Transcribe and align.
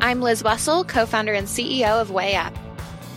I'm 0.00 0.20
Liz 0.20 0.44
Wessel, 0.44 0.84
co 0.84 1.06
founder 1.06 1.32
and 1.32 1.48
CEO 1.48 2.00
of 2.00 2.12
Way 2.12 2.36
Up. 2.36 2.56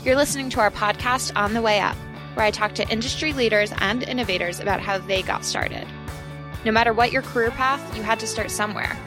You're 0.04 0.16
listening 0.16 0.50
to 0.50 0.60
our 0.62 0.72
podcast, 0.72 1.32
On 1.36 1.54
the 1.54 1.62
Way 1.62 1.80
Up, 1.80 1.96
where 2.34 2.44
I 2.44 2.50
talk 2.50 2.74
to 2.74 2.90
industry 2.90 3.34
leaders 3.34 3.72
and 3.78 4.02
innovators 4.02 4.60
about 4.60 4.80
how 4.80 4.98
they 4.98 5.22
got 5.22 5.46
started. 5.46 5.86
No 6.66 6.72
matter 6.72 6.92
what 6.92 7.12
your 7.12 7.22
career 7.22 7.52
path, 7.52 7.96
you 7.96 8.02
had 8.02 8.20
to 8.22 8.28
start 8.28 8.50
somewhere. 8.50 8.98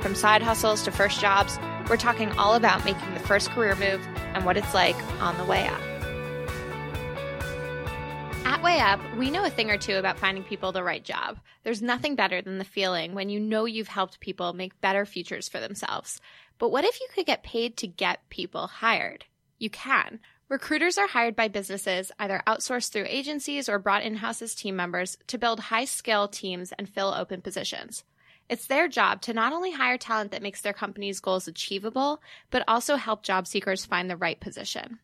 From 0.00 0.16
side 0.16 0.42
hustles 0.42 0.82
to 0.82 0.90
first 0.90 1.20
jobs, 1.20 1.60
we're 1.88 1.96
talking 1.96 2.32
all 2.32 2.54
about 2.54 2.84
making 2.84 3.14
the 3.14 3.20
first 3.20 3.50
career 3.50 3.76
move 3.76 4.04
and 4.34 4.44
what 4.44 4.56
it's 4.56 4.74
like 4.74 4.96
on 5.20 5.38
the 5.38 5.44
way 5.44 5.64
up. 5.68 5.80
At 8.44 8.62
Way 8.62 8.80
Up, 8.80 9.00
we 9.16 9.30
know 9.30 9.44
a 9.44 9.50
thing 9.50 9.70
or 9.70 9.78
two 9.78 9.96
about 9.96 10.18
finding 10.18 10.42
people 10.42 10.72
the 10.72 10.82
right 10.82 11.04
job. 11.04 11.38
There's 11.62 11.82
nothing 11.82 12.14
better 12.14 12.42
than 12.42 12.58
the 12.58 12.64
feeling 12.64 13.14
when 13.14 13.28
you 13.28 13.38
know 13.38 13.64
you've 13.64 13.88
helped 13.88 14.20
people 14.20 14.52
make 14.52 14.80
better 14.80 15.04
futures 15.04 15.48
for 15.48 15.60
themselves. 15.60 16.20
But 16.58 16.70
what 16.70 16.84
if 16.84 17.00
you 17.00 17.08
could 17.14 17.26
get 17.26 17.42
paid 17.42 17.76
to 17.78 17.86
get 17.86 18.28
people 18.30 18.66
hired? 18.66 19.24
You 19.58 19.70
can. 19.70 20.20
Recruiters 20.48 20.96
are 20.96 21.08
hired 21.08 21.34
by 21.34 21.48
businesses, 21.48 22.12
either 22.18 22.42
outsourced 22.46 22.92
through 22.92 23.06
agencies 23.08 23.68
or 23.68 23.78
brought 23.78 24.04
in 24.04 24.16
house 24.16 24.40
as 24.42 24.54
team 24.54 24.76
members, 24.76 25.18
to 25.26 25.38
build 25.38 25.58
high 25.58 25.86
skill 25.86 26.28
teams 26.28 26.72
and 26.78 26.88
fill 26.88 27.12
open 27.12 27.42
positions. 27.42 28.04
It's 28.48 28.68
their 28.68 28.86
job 28.86 29.22
to 29.22 29.34
not 29.34 29.52
only 29.52 29.72
hire 29.72 29.98
talent 29.98 30.30
that 30.30 30.42
makes 30.42 30.60
their 30.60 30.72
company's 30.72 31.18
goals 31.18 31.48
achievable, 31.48 32.22
but 32.50 32.62
also 32.68 32.94
help 32.94 33.24
job 33.24 33.46
seekers 33.48 33.84
find 33.84 34.08
the 34.08 34.16
right 34.16 34.38
position. 34.38 35.00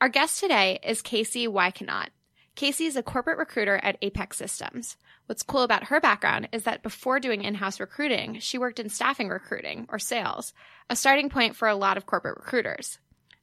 Our 0.00 0.08
guest 0.08 0.40
today 0.40 0.80
is 0.82 1.02
Casey 1.02 1.46
Wykenot. 1.46 2.08
Casey 2.54 2.86
is 2.86 2.96
a 2.96 3.02
corporate 3.02 3.38
recruiter 3.38 3.80
at 3.82 3.96
Apex 4.00 4.36
Systems. 4.36 4.96
What's 5.26 5.42
cool 5.42 5.62
about 5.62 5.84
her 5.84 6.00
background 6.00 6.48
is 6.52 6.62
that 6.64 6.84
before 6.84 7.18
doing 7.18 7.42
in 7.42 7.54
house 7.54 7.80
recruiting, 7.80 8.38
she 8.38 8.58
worked 8.58 8.78
in 8.78 8.88
staffing 8.88 9.28
recruiting 9.28 9.86
or 9.88 9.98
sales, 9.98 10.52
a 10.88 10.94
starting 10.94 11.30
point 11.30 11.56
for 11.56 11.66
a 11.66 11.74
lot 11.74 11.96
of 11.96 12.06
corporate 12.06 12.36
recruiters. 12.36 12.98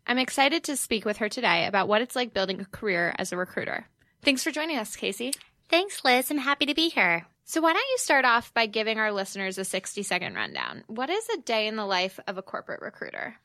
I'm 0.08 0.18
excited 0.18 0.64
to 0.64 0.78
speak 0.78 1.04
with 1.04 1.18
her 1.18 1.28
today 1.28 1.66
about 1.68 1.90
what 1.90 2.02
it's 2.02 2.16
like 2.16 2.34
building 2.34 2.62
a 2.62 2.66
career 2.66 3.14
as 3.18 3.34
a 3.34 3.38
recruiter. 3.38 3.86
Thanks 4.22 4.44
for 4.44 4.52
joining 4.52 4.78
us, 4.78 4.96
Casey. 4.96 5.34
Thanks, 5.68 6.04
Liz. 6.06 6.32
I'm 6.32 6.38
happy 6.38 6.66
to 6.68 6.74
be 6.74 6.88
here. 6.88 7.26
So, 7.44 7.60
why 7.60 7.74
don't 7.74 7.90
you 7.92 7.98
start 7.98 8.24
off 8.24 8.54
by 8.54 8.66
giving 8.66 8.98
our 8.98 9.12
listeners 9.12 9.58
a 9.58 9.66
60 9.66 10.04
second 10.04 10.36
rundown? 10.36 10.84
What 10.88 11.10
is 11.10 11.28
a 11.30 11.42
day 11.42 11.68
in 11.68 11.76
the 11.76 11.86
life 11.86 12.18
of 12.28 12.38
a 12.38 12.42
corporate 12.42 12.82
recruiter? 12.82 13.36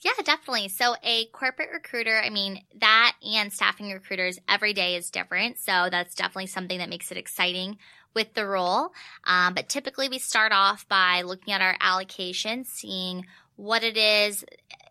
Yeah, 0.00 0.12
definitely. 0.24 0.68
So, 0.68 0.94
a 1.02 1.26
corporate 1.26 1.70
recruiter, 1.72 2.20
I 2.20 2.30
mean, 2.30 2.62
that 2.80 3.16
and 3.24 3.52
staffing 3.52 3.90
recruiters, 3.92 4.38
every 4.48 4.72
day 4.72 4.94
is 4.94 5.10
different. 5.10 5.58
So, 5.58 5.88
that's 5.90 6.14
definitely 6.14 6.46
something 6.46 6.78
that 6.78 6.88
makes 6.88 7.10
it 7.10 7.18
exciting 7.18 7.78
with 8.14 8.34
the 8.34 8.46
role. 8.46 8.92
Um, 9.24 9.54
but 9.54 9.68
typically, 9.68 10.08
we 10.08 10.18
start 10.20 10.52
off 10.52 10.86
by 10.88 11.22
looking 11.22 11.52
at 11.52 11.60
our 11.60 11.76
allocation, 11.80 12.64
seeing 12.64 13.26
what 13.56 13.82
it 13.82 13.96
is 13.96 14.44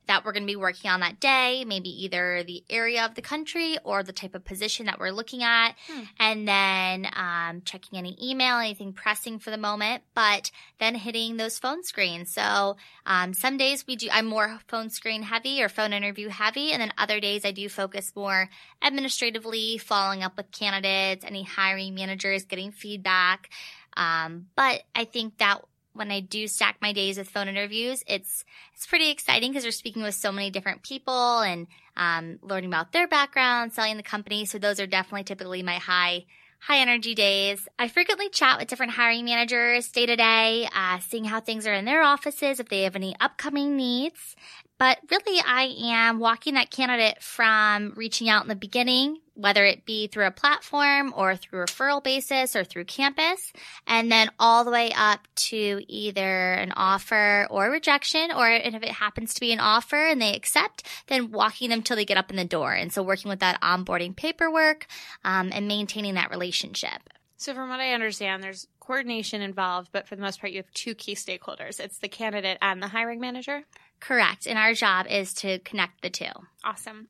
that 0.08 0.26
we're 0.26 0.32
going 0.32 0.44
to 0.44 0.52
be 0.52 0.56
working 0.56 0.90
on 0.90 1.02
that 1.02 1.20
day, 1.20 1.64
maybe 1.66 1.90
either 2.06 2.44
the 2.44 2.64
area 2.70 3.06
of 3.06 3.16
the 3.16 3.22
country 3.22 3.78
or 3.84 4.04
the 4.04 4.14
type 4.14 4.36
of 4.36 4.44
position 4.44 4.86
that 4.86 5.00
we're 5.00 5.12
looking 5.12 5.44
at, 5.44 5.76
hmm. 5.88 6.02
and 6.20 6.48
then 6.48 7.08
um, 7.14 7.62
checking 7.64 7.98
any 7.98 8.18
email, 8.22 8.58
anything 8.58 8.94
pressing 8.94 9.40
for 9.40 9.52
the 9.52 9.58
moment, 9.58 10.04
but 10.16 10.52
then 10.80 10.96
hitting 10.96 11.38
those 11.38 11.60
phone 11.60 11.84
screens. 11.84 12.34
So 12.34 12.78
um, 13.06 13.34
some 13.34 13.58
days 13.58 13.86
we 13.88 13.96
do, 13.96 14.08
I'm 14.12 14.26
more 14.26 14.60
phone 14.68 14.90
screen 14.90 15.24
heavy 15.24 15.62
or 15.62 15.70
phone 15.70 15.94
interview 15.94 16.30
heavy, 16.30 16.72
and 16.72 16.82
then 16.82 16.94
other 16.98 17.20
days 17.20 17.46
I 17.46 17.52
do 17.52 17.70
focus 17.70 18.12
more 18.16 18.50
administratively, 18.82 19.78
following 19.78 20.24
up 20.24 20.38
with 20.38 20.52
candidates, 20.52 21.26
any 21.26 21.44
hiring 21.44 21.96
managers, 21.96 22.46
getting 22.46 22.72
feedback. 22.72 23.50
Um, 23.96 24.48
but 24.56 24.84
I 24.96 25.06
think 25.06 25.40
that 25.40 25.62
when 25.98 26.12
I 26.12 26.20
do 26.20 26.48
stack 26.48 26.78
my 26.82 26.94
days 26.94 27.18
with 27.18 27.30
phone 27.30 27.48
interviews, 27.48 28.04
it's 28.08 28.46
it's 28.74 28.86
pretty 28.86 29.10
exciting 29.10 29.52
because 29.52 29.64
we're 29.64 29.72
speaking 29.72 30.04
with 30.04 30.16
so 30.16 30.32
many 30.32 30.50
different 30.50 30.84
people 30.84 31.40
and 31.40 31.68
um, 31.96 32.40
learning 32.42 32.70
about 32.70 32.92
their 32.92 33.08
background, 33.08 33.74
selling 33.74 33.98
the 33.98 34.04
company. 34.04 34.46
So 34.46 34.58
those 34.60 34.80
are 34.80 34.88
definitely 34.88 35.24
typically 35.24 35.64
my 35.64 35.76
high 35.76 36.26
high 36.60 36.80
energy 36.80 37.16
days. 37.16 37.68
I 37.78 37.88
frequently 37.88 38.30
chat 38.30 38.60
with 38.60 38.68
different 38.68 38.94
hiring 38.94 39.26
managers 39.26 39.90
day 39.90 40.06
to 40.06 40.16
day, 40.16 40.68
uh, 40.74 41.00
seeing 41.00 41.26
how 41.26 41.40
things 41.40 41.68
are 41.68 41.74
in 41.74 41.86
their 41.86 42.02
offices, 42.02 42.60
if 42.60 42.70
they 42.70 42.84
have 42.84 42.96
any 42.96 43.16
upcoming 43.20 43.76
needs. 43.76 44.36
But 44.80 45.00
really, 45.10 45.42
I 45.46 45.74
am 45.96 46.20
walking 46.20 46.54
that 46.54 46.70
candidate 46.70 47.22
from 47.22 47.94
reaching 47.96 48.30
out 48.30 48.44
in 48.44 48.48
the 48.48 48.56
beginning, 48.56 49.22
whether 49.34 49.66
it 49.66 49.86
be 49.86 50.06
through 50.06 50.28
a 50.28 50.32
platform 50.32 51.14
or 51.16 51.36
through 51.36 51.66
referral 51.66 52.04
basis 52.04 52.56
or 52.56 52.64
through 52.64 52.86
campus, 52.86 53.52
and 53.88 54.12
then 54.12 54.30
all 54.40 54.64
the 54.64 54.72
way 54.72 54.92
up 54.96 55.28
to 55.36 55.82
either 55.88 56.54
an 56.54 56.74
offer 56.76 57.48
or 57.50 57.72
rejection, 57.72 58.32
or 58.32 58.50
if 58.50 58.84
it 58.84 58.90
happens 58.90 59.34
to 59.34 59.40
be 59.40 59.52
an 59.52 59.60
offer 59.60 60.06
and 60.06 60.22
they 60.22 60.36
accept, 60.36 60.84
then 61.08 61.32
walking 61.32 61.72
them 61.72 61.82
till 61.82 61.96
they 61.96 62.06
get 62.06 62.18
up 62.18 62.30
in 62.30 62.38
the 62.38 62.46
door. 62.46 62.74
And 62.74 62.94
so 62.94 63.02
working 63.02 63.30
with 63.30 63.40
that 63.40 63.60
onboarding 63.62 64.16
paperwork 64.16 64.86
um, 65.24 65.50
and 65.54 65.68
maintaining 65.68 66.14
that 66.16 66.30
relationship. 66.30 67.10
So, 67.40 67.54
from 67.54 67.70
what 67.70 67.80
I 67.80 67.94
understand, 67.94 68.42
there's 68.42 68.68
coordination 68.88 69.42
involved, 69.42 69.90
but 69.92 70.08
for 70.08 70.16
the 70.16 70.22
most 70.22 70.40
part, 70.40 70.54
you 70.54 70.60
have 70.60 70.72
two 70.72 70.96
key 70.96 71.14
stakeholders 71.14 71.80
it's 71.80 72.00
the 72.00 72.08
candidate 72.08 72.58
and 72.62 72.82
the 72.82 72.88
hiring 72.88 73.20
manager. 73.20 73.64
Correct. 74.00 74.48
And 74.48 74.58
our 74.58 74.74
job 74.74 75.08
is 75.08 75.34
to 75.36 75.60
connect 75.60 76.02
the 76.02 76.10
two. 76.10 76.32
Awesome. 76.64 77.10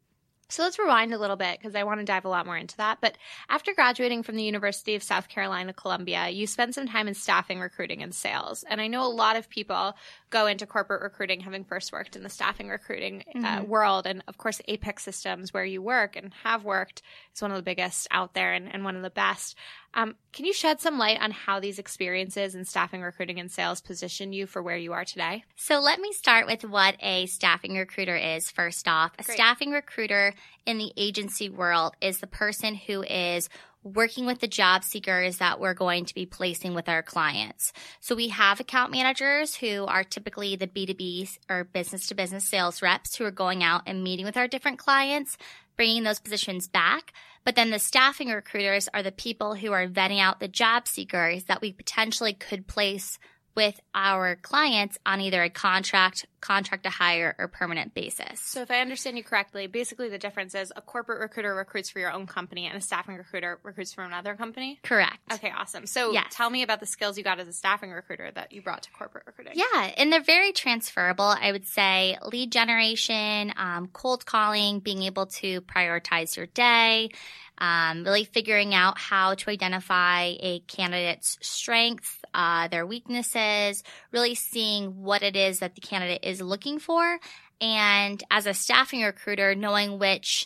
So 0.50 0.64
let's 0.64 0.80
rewind 0.80 1.14
a 1.14 1.18
little 1.18 1.36
bit 1.36 1.60
because 1.60 1.76
I 1.76 1.84
want 1.84 2.00
to 2.00 2.06
dive 2.06 2.24
a 2.24 2.30
lot 2.30 2.46
more 2.46 2.56
into 2.56 2.78
that. 2.78 3.00
But 3.02 3.18
after 3.50 3.74
graduating 3.74 4.24
from 4.24 4.38
the 4.38 4.44
University 4.44 4.96
of 4.96 5.04
South 5.04 5.28
Carolina, 5.28 5.74
Columbia, 5.74 6.30
you 6.30 6.48
spent 6.48 6.74
some 6.74 6.88
time 6.88 7.10
in 7.10 7.16
staffing, 7.16 7.60
recruiting, 7.60 8.02
and 8.02 8.16
sales. 8.16 8.64
And 8.70 8.80
I 8.80 8.88
know 8.88 9.06
a 9.06 9.12
lot 9.12 9.36
of 9.36 9.50
people 9.50 9.94
go 10.30 10.48
into 10.48 10.66
corporate 10.66 11.02
recruiting 11.02 11.42
having 11.42 11.66
first 11.66 11.92
worked 11.92 12.16
in 12.16 12.24
the 12.24 12.30
staffing 12.30 12.70
recruiting 12.70 13.26
uh, 13.28 13.38
mm-hmm. 13.38 13.46
uh, 13.46 13.64
world. 13.64 14.08
And 14.08 14.24
of 14.30 14.38
course, 14.38 14.62
Apex 14.70 15.04
Systems, 15.04 15.54
where 15.54 15.66
you 15.66 15.82
work 15.82 16.16
and 16.16 16.34
have 16.46 16.64
worked, 16.64 17.02
is 17.36 17.42
one 17.42 17.52
of 17.52 17.58
the 17.58 17.64
biggest 17.64 18.08
out 18.10 18.34
there 18.34 18.54
and, 18.54 18.74
and 18.74 18.86
one 18.86 18.96
of 18.96 19.02
the 19.02 19.10
best. 19.10 19.58
Um, 19.98 20.14
can 20.32 20.46
you 20.46 20.54
shed 20.54 20.80
some 20.80 21.00
light 21.00 21.20
on 21.20 21.32
how 21.32 21.60
these 21.60 21.80
experiences 21.80 22.54
in 22.54 22.66
staffing, 22.66 23.02
recruiting, 23.02 23.40
and 23.40 23.52
sales 23.52 23.82
position 23.82 24.32
you 24.32 24.46
for 24.46 24.62
where 24.62 24.78
you 24.78 24.94
are 24.94 25.04
today? 25.04 25.44
So 25.56 25.80
let 25.80 26.00
me 26.00 26.14
start 26.14 26.46
with 26.46 26.64
what 26.64 26.96
a 27.02 27.26
staffing 27.26 27.76
recruiter 27.76 28.16
is 28.16 28.52
first 28.52 28.88
off. 28.88 29.14
A 29.18 29.24
Great. 29.24 29.34
staffing 29.36 29.72
recruiter 29.72 30.36
in 30.68 30.78
the 30.78 30.94
agency 30.98 31.50
world 31.50 31.96
is 32.00 32.20
the 32.20 32.28
person 32.28 32.76
who 32.76 33.02
is 33.02 33.50
working 33.94 34.26
with 34.26 34.40
the 34.40 34.48
job 34.48 34.84
seekers 34.84 35.38
that 35.38 35.60
we're 35.60 35.74
going 35.74 36.06
to 36.06 36.14
be 36.14 36.26
placing 36.26 36.74
with 36.74 36.90
our 36.90 37.02
clients. 37.02 37.72
So 38.00 38.16
we 38.16 38.30
have 38.30 38.60
account 38.60 38.92
managers 38.92 39.56
who 39.56 39.86
are 39.86 40.04
typically 40.04 40.56
the 40.56 40.68
B2B 40.68 41.38
or 41.50 41.64
business 41.64 42.08
to 42.08 42.16
business 42.16 42.48
sales 42.48 42.82
reps 42.82 43.16
who 43.16 43.26
are 43.26 43.32
going 43.32 43.64
out 43.64 43.84
and 43.86 44.04
meeting 44.04 44.26
with 44.26 44.38
our 44.38 44.48
different 44.48 44.80
clients, 44.80 45.38
bringing 45.76 46.04
those 46.04 46.20
positions 46.20 46.68
back. 46.68 47.14
But 47.46 47.56
then 47.56 47.70
the 47.70 47.80
staffing 47.80 48.30
recruiters 48.30 48.90
are 48.94 49.04
the 49.04 49.12
people 49.12 49.56
who 49.56 49.72
are 49.72 49.88
vetting 49.88 50.20
out 50.20 50.40
the 50.40 50.48
job 50.48 50.88
seekers 50.88 51.46
that 51.46 51.62
we 51.62 51.72
potentially 51.72 52.34
could 52.34 52.68
place 52.68 53.18
with 53.58 53.82
our 53.96 54.36
clients 54.36 55.00
on 55.04 55.20
either 55.20 55.42
a 55.42 55.50
contract, 55.50 56.28
contract 56.42 56.84
to 56.84 56.92
hire, 56.92 57.36
or 57.40 57.48
permanent 57.48 57.96
basis. 57.96 58.40
So, 58.40 58.62
if 58.62 58.70
I 58.70 58.82
understand 58.82 59.18
you 59.18 59.24
correctly, 59.24 59.66
basically 59.66 60.10
the 60.10 60.20
difference 60.20 60.54
is 60.54 60.72
a 60.76 60.82
corporate 60.82 61.20
recruiter 61.20 61.56
recruits 61.56 61.90
for 61.90 61.98
your 61.98 62.12
own 62.12 62.28
company 62.28 62.68
and 62.68 62.78
a 62.78 62.82
staffing 62.82 63.16
recruiter 63.16 63.60
recruits 63.64 63.94
for 63.94 64.04
another 64.04 64.36
company? 64.36 64.80
Correct. 64.84 65.18
Okay, 65.34 65.52
awesome. 65.58 65.88
So, 65.88 66.12
yes. 66.12 66.28
tell 66.30 66.52
me 66.52 66.62
about 66.62 66.80
the 66.80 66.86
skills 66.86 67.18
you 67.18 67.24
got 67.24 67.40
as 67.40 67.48
a 67.48 67.54
staffing 67.54 67.90
recruiter 67.90 68.30
that 68.36 68.52
you 68.52 68.62
brought 68.62 68.84
to 68.84 68.92
corporate 68.92 69.24
recruiting. 69.26 69.54
Yeah, 69.56 69.92
and 69.98 70.14
they're 70.14 70.22
very 70.22 70.52
transferable. 70.52 71.26
I 71.26 71.52
would 71.52 71.66
say 71.66 72.16
lead 72.24 72.52
generation, 72.52 73.54
um, 73.58 73.88
cold 73.92 74.24
calling, 74.28 74.82
being 74.82 75.02
able 75.02 75.26
to 75.26 75.62
prioritize 75.62 76.38
your 76.38 76.46
day 76.46 77.10
um, 77.58 78.04
really 78.04 78.24
figuring 78.24 78.74
out 78.74 78.98
how 78.98 79.34
to 79.36 79.50
identify 79.50 80.34
a 80.40 80.60
candidate's 80.68 81.38
strengths, 81.42 82.20
uh, 82.34 82.68
their 82.68 82.86
weaknesses, 82.86 83.84
really 84.12 84.36
seeing 84.36 85.04
what 85.04 85.24
it 85.24 85.36
is 85.36 85.60
that 85.60 85.76
the 85.76 85.82
candidate 85.82 86.24
is 86.24 86.42
looking 86.42 86.80
for. 86.80 87.20
And 87.60 88.24
as 88.30 88.46
a 88.46 88.54
staffing 88.54 89.02
recruiter, 89.02 89.56
knowing 89.56 89.98
which 89.98 90.46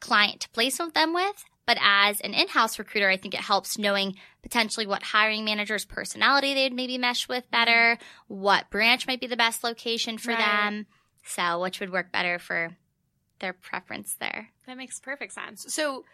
client 0.00 0.40
to 0.40 0.50
place 0.50 0.78
them 0.78 1.12
with. 1.14 1.44
But 1.66 1.78
as 1.80 2.20
an 2.20 2.32
in-house 2.32 2.78
recruiter, 2.78 3.08
I 3.08 3.16
think 3.16 3.34
it 3.34 3.40
helps 3.40 3.76
knowing 3.76 4.14
potentially 4.42 4.86
what 4.86 5.02
hiring 5.02 5.44
manager's 5.44 5.84
personality 5.84 6.54
they'd 6.54 6.72
maybe 6.72 6.96
mesh 6.96 7.28
with 7.28 7.50
better, 7.50 7.98
what 8.28 8.70
branch 8.70 9.08
might 9.08 9.20
be 9.20 9.26
the 9.26 9.36
best 9.36 9.64
location 9.64 10.16
for 10.16 10.30
right. 10.30 10.38
them. 10.38 10.86
So 11.24 11.60
which 11.60 11.80
would 11.80 11.90
work 11.90 12.12
better 12.12 12.38
for 12.38 12.76
their 13.40 13.52
preference 13.52 14.14
there. 14.20 14.50
That 14.68 14.76
makes 14.76 15.00
perfect 15.00 15.32
sense. 15.32 15.66
So 15.74 16.04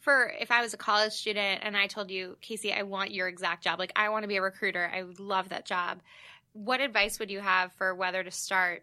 for 0.00 0.32
if 0.38 0.50
I 0.50 0.62
was 0.62 0.74
a 0.74 0.78
college 0.78 1.12
student 1.12 1.62
and 1.62 1.76
I 1.76 1.86
told 1.86 2.10
you, 2.10 2.36
Casey, 2.40 2.72
I 2.72 2.82
want 2.82 3.12
your 3.12 3.28
exact 3.28 3.64
job, 3.64 3.78
like 3.78 3.92
I 3.96 4.08
want 4.08 4.24
to 4.24 4.28
be 4.28 4.36
a 4.36 4.42
recruiter, 4.42 4.90
I 4.92 5.02
would 5.02 5.20
love 5.20 5.50
that 5.50 5.66
job. 5.66 6.00
What 6.52 6.80
advice 6.80 7.18
would 7.18 7.30
you 7.30 7.40
have 7.40 7.72
for 7.72 7.94
whether 7.94 8.22
to 8.22 8.30
start 8.30 8.82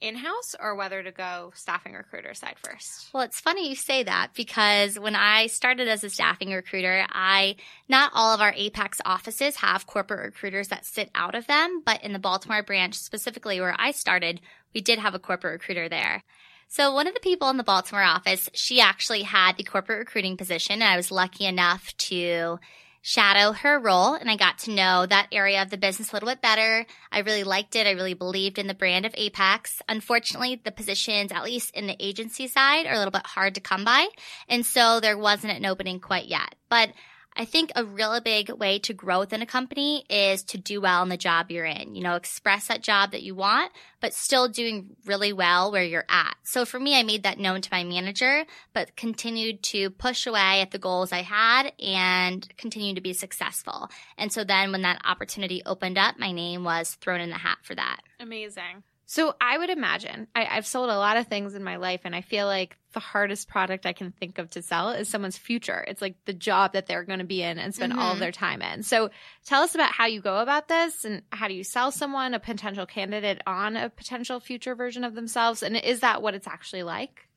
in 0.00 0.14
house 0.14 0.54
or 0.60 0.74
whether 0.74 1.02
to 1.02 1.10
go 1.10 1.52
staffing 1.54 1.94
recruiter 1.94 2.34
side 2.34 2.56
first? 2.62 3.08
Well, 3.12 3.22
it's 3.22 3.40
funny 3.40 3.68
you 3.68 3.74
say 3.74 4.02
that 4.02 4.32
because 4.34 4.98
when 4.98 5.16
I 5.16 5.46
started 5.46 5.88
as 5.88 6.04
a 6.04 6.10
staffing 6.10 6.50
recruiter, 6.50 7.06
I 7.08 7.56
not 7.88 8.12
all 8.14 8.34
of 8.34 8.40
our 8.40 8.52
Apex 8.54 9.00
offices 9.04 9.56
have 9.56 9.86
corporate 9.86 10.24
recruiters 10.24 10.68
that 10.68 10.84
sit 10.84 11.10
out 11.14 11.34
of 11.34 11.46
them, 11.46 11.82
but 11.84 12.02
in 12.02 12.12
the 12.12 12.18
Baltimore 12.18 12.62
branch 12.62 12.94
specifically 12.94 13.60
where 13.60 13.74
I 13.78 13.90
started, 13.92 14.40
we 14.74 14.80
did 14.80 14.98
have 14.98 15.14
a 15.14 15.18
corporate 15.18 15.60
recruiter 15.60 15.88
there. 15.88 16.22
So 16.68 16.92
one 16.92 17.06
of 17.06 17.14
the 17.14 17.20
people 17.20 17.48
in 17.48 17.56
the 17.56 17.64
Baltimore 17.64 18.02
office, 18.02 18.48
she 18.52 18.80
actually 18.80 19.22
had 19.22 19.56
the 19.56 19.62
corporate 19.62 20.00
recruiting 20.00 20.36
position 20.36 20.74
and 20.74 20.84
I 20.84 20.96
was 20.96 21.10
lucky 21.10 21.46
enough 21.46 21.96
to 21.96 22.58
shadow 23.02 23.52
her 23.52 23.78
role 23.78 24.14
and 24.14 24.28
I 24.28 24.36
got 24.36 24.58
to 24.58 24.72
know 24.72 25.06
that 25.06 25.28
area 25.30 25.62
of 25.62 25.70
the 25.70 25.76
business 25.76 26.10
a 26.10 26.16
little 26.16 26.28
bit 26.28 26.42
better. 26.42 26.84
I 27.12 27.20
really 27.20 27.44
liked 27.44 27.76
it. 27.76 27.86
I 27.86 27.92
really 27.92 28.14
believed 28.14 28.58
in 28.58 28.66
the 28.66 28.74
brand 28.74 29.06
of 29.06 29.14
Apex. 29.16 29.80
Unfortunately, 29.88 30.60
the 30.62 30.72
positions, 30.72 31.30
at 31.30 31.44
least 31.44 31.72
in 31.76 31.86
the 31.86 31.96
agency 32.00 32.48
side, 32.48 32.84
are 32.86 32.94
a 32.94 32.98
little 32.98 33.12
bit 33.12 33.26
hard 33.26 33.54
to 33.54 33.60
come 33.60 33.84
by. 33.84 34.08
And 34.48 34.66
so 34.66 34.98
there 34.98 35.16
wasn't 35.16 35.56
an 35.56 35.66
opening 35.66 36.00
quite 36.00 36.26
yet. 36.26 36.56
But 36.68 36.90
I 37.38 37.44
think 37.44 37.70
a 37.76 37.84
really 37.84 38.20
big 38.20 38.50
way 38.50 38.78
to 38.80 38.94
grow 38.94 39.20
within 39.20 39.42
a 39.42 39.46
company 39.46 40.06
is 40.08 40.42
to 40.44 40.58
do 40.58 40.80
well 40.80 41.02
in 41.02 41.10
the 41.10 41.18
job 41.18 41.50
you're 41.50 41.66
in. 41.66 41.94
You 41.94 42.02
know, 42.02 42.14
express 42.14 42.68
that 42.68 42.82
job 42.82 43.12
that 43.12 43.22
you 43.22 43.34
want, 43.34 43.72
but 44.00 44.14
still 44.14 44.48
doing 44.48 44.96
really 45.04 45.34
well 45.34 45.70
where 45.70 45.84
you're 45.84 46.06
at. 46.08 46.34
So 46.44 46.64
for 46.64 46.80
me, 46.80 46.98
I 46.98 47.02
made 47.02 47.24
that 47.24 47.38
known 47.38 47.60
to 47.60 47.68
my 47.70 47.84
manager, 47.84 48.44
but 48.72 48.96
continued 48.96 49.62
to 49.64 49.90
push 49.90 50.26
away 50.26 50.62
at 50.62 50.70
the 50.70 50.78
goals 50.78 51.12
I 51.12 51.22
had 51.22 51.72
and 51.78 52.48
continue 52.56 52.94
to 52.94 53.02
be 53.02 53.12
successful. 53.12 53.90
And 54.16 54.32
so 54.32 54.42
then 54.42 54.72
when 54.72 54.82
that 54.82 55.02
opportunity 55.04 55.62
opened 55.66 55.98
up, 55.98 56.18
my 56.18 56.32
name 56.32 56.64
was 56.64 56.94
thrown 56.94 57.20
in 57.20 57.30
the 57.30 57.36
hat 57.36 57.58
for 57.62 57.74
that. 57.74 58.00
Amazing. 58.18 58.82
So 59.08 59.36
I 59.40 59.56
would 59.56 59.70
imagine 59.70 60.26
I, 60.34 60.42
have 60.42 60.66
sold 60.66 60.90
a 60.90 60.98
lot 60.98 61.16
of 61.16 61.28
things 61.28 61.54
in 61.54 61.62
my 61.62 61.76
life, 61.76 62.00
and 62.04 62.14
I 62.14 62.22
feel 62.22 62.46
like 62.46 62.76
the 62.92 62.98
hardest 62.98 63.48
product 63.48 63.86
I 63.86 63.92
can 63.92 64.10
think 64.10 64.38
of 64.38 64.50
to 64.50 64.62
sell 64.62 64.90
is 64.90 65.08
someone's 65.08 65.38
future. 65.38 65.84
It's 65.86 66.02
like 66.02 66.16
the 66.24 66.32
job 66.32 66.72
that 66.72 66.86
they're 66.86 67.04
going 67.04 67.20
to 67.20 67.24
be 67.24 67.40
in 67.40 67.58
and 67.60 67.72
spend 67.72 67.92
mm-hmm. 67.92 68.02
all 68.02 68.08
of 68.08 68.14
mm-hmm. 68.14 68.20
their 68.22 68.32
time 68.32 68.62
in. 68.62 68.82
So 68.82 69.10
tell 69.44 69.62
us 69.62 69.76
about 69.76 69.92
how 69.92 70.06
you 70.06 70.20
go 70.20 70.38
about 70.38 70.66
this, 70.66 71.04
and 71.04 71.22
how 71.30 71.46
do 71.46 71.54
you 71.54 71.62
sell 71.62 71.92
someone 71.92 72.34
a 72.34 72.40
potential 72.40 72.84
candidate 72.84 73.42
on 73.46 73.76
a 73.76 73.90
potential 73.90 74.40
future 74.40 74.74
version 74.74 75.04
of 75.04 75.14
themselves, 75.14 75.62
and 75.62 75.76
is 75.76 76.00
that 76.00 76.20
what 76.20 76.34
it's 76.34 76.48
actually 76.48 76.82
like? 76.82 77.28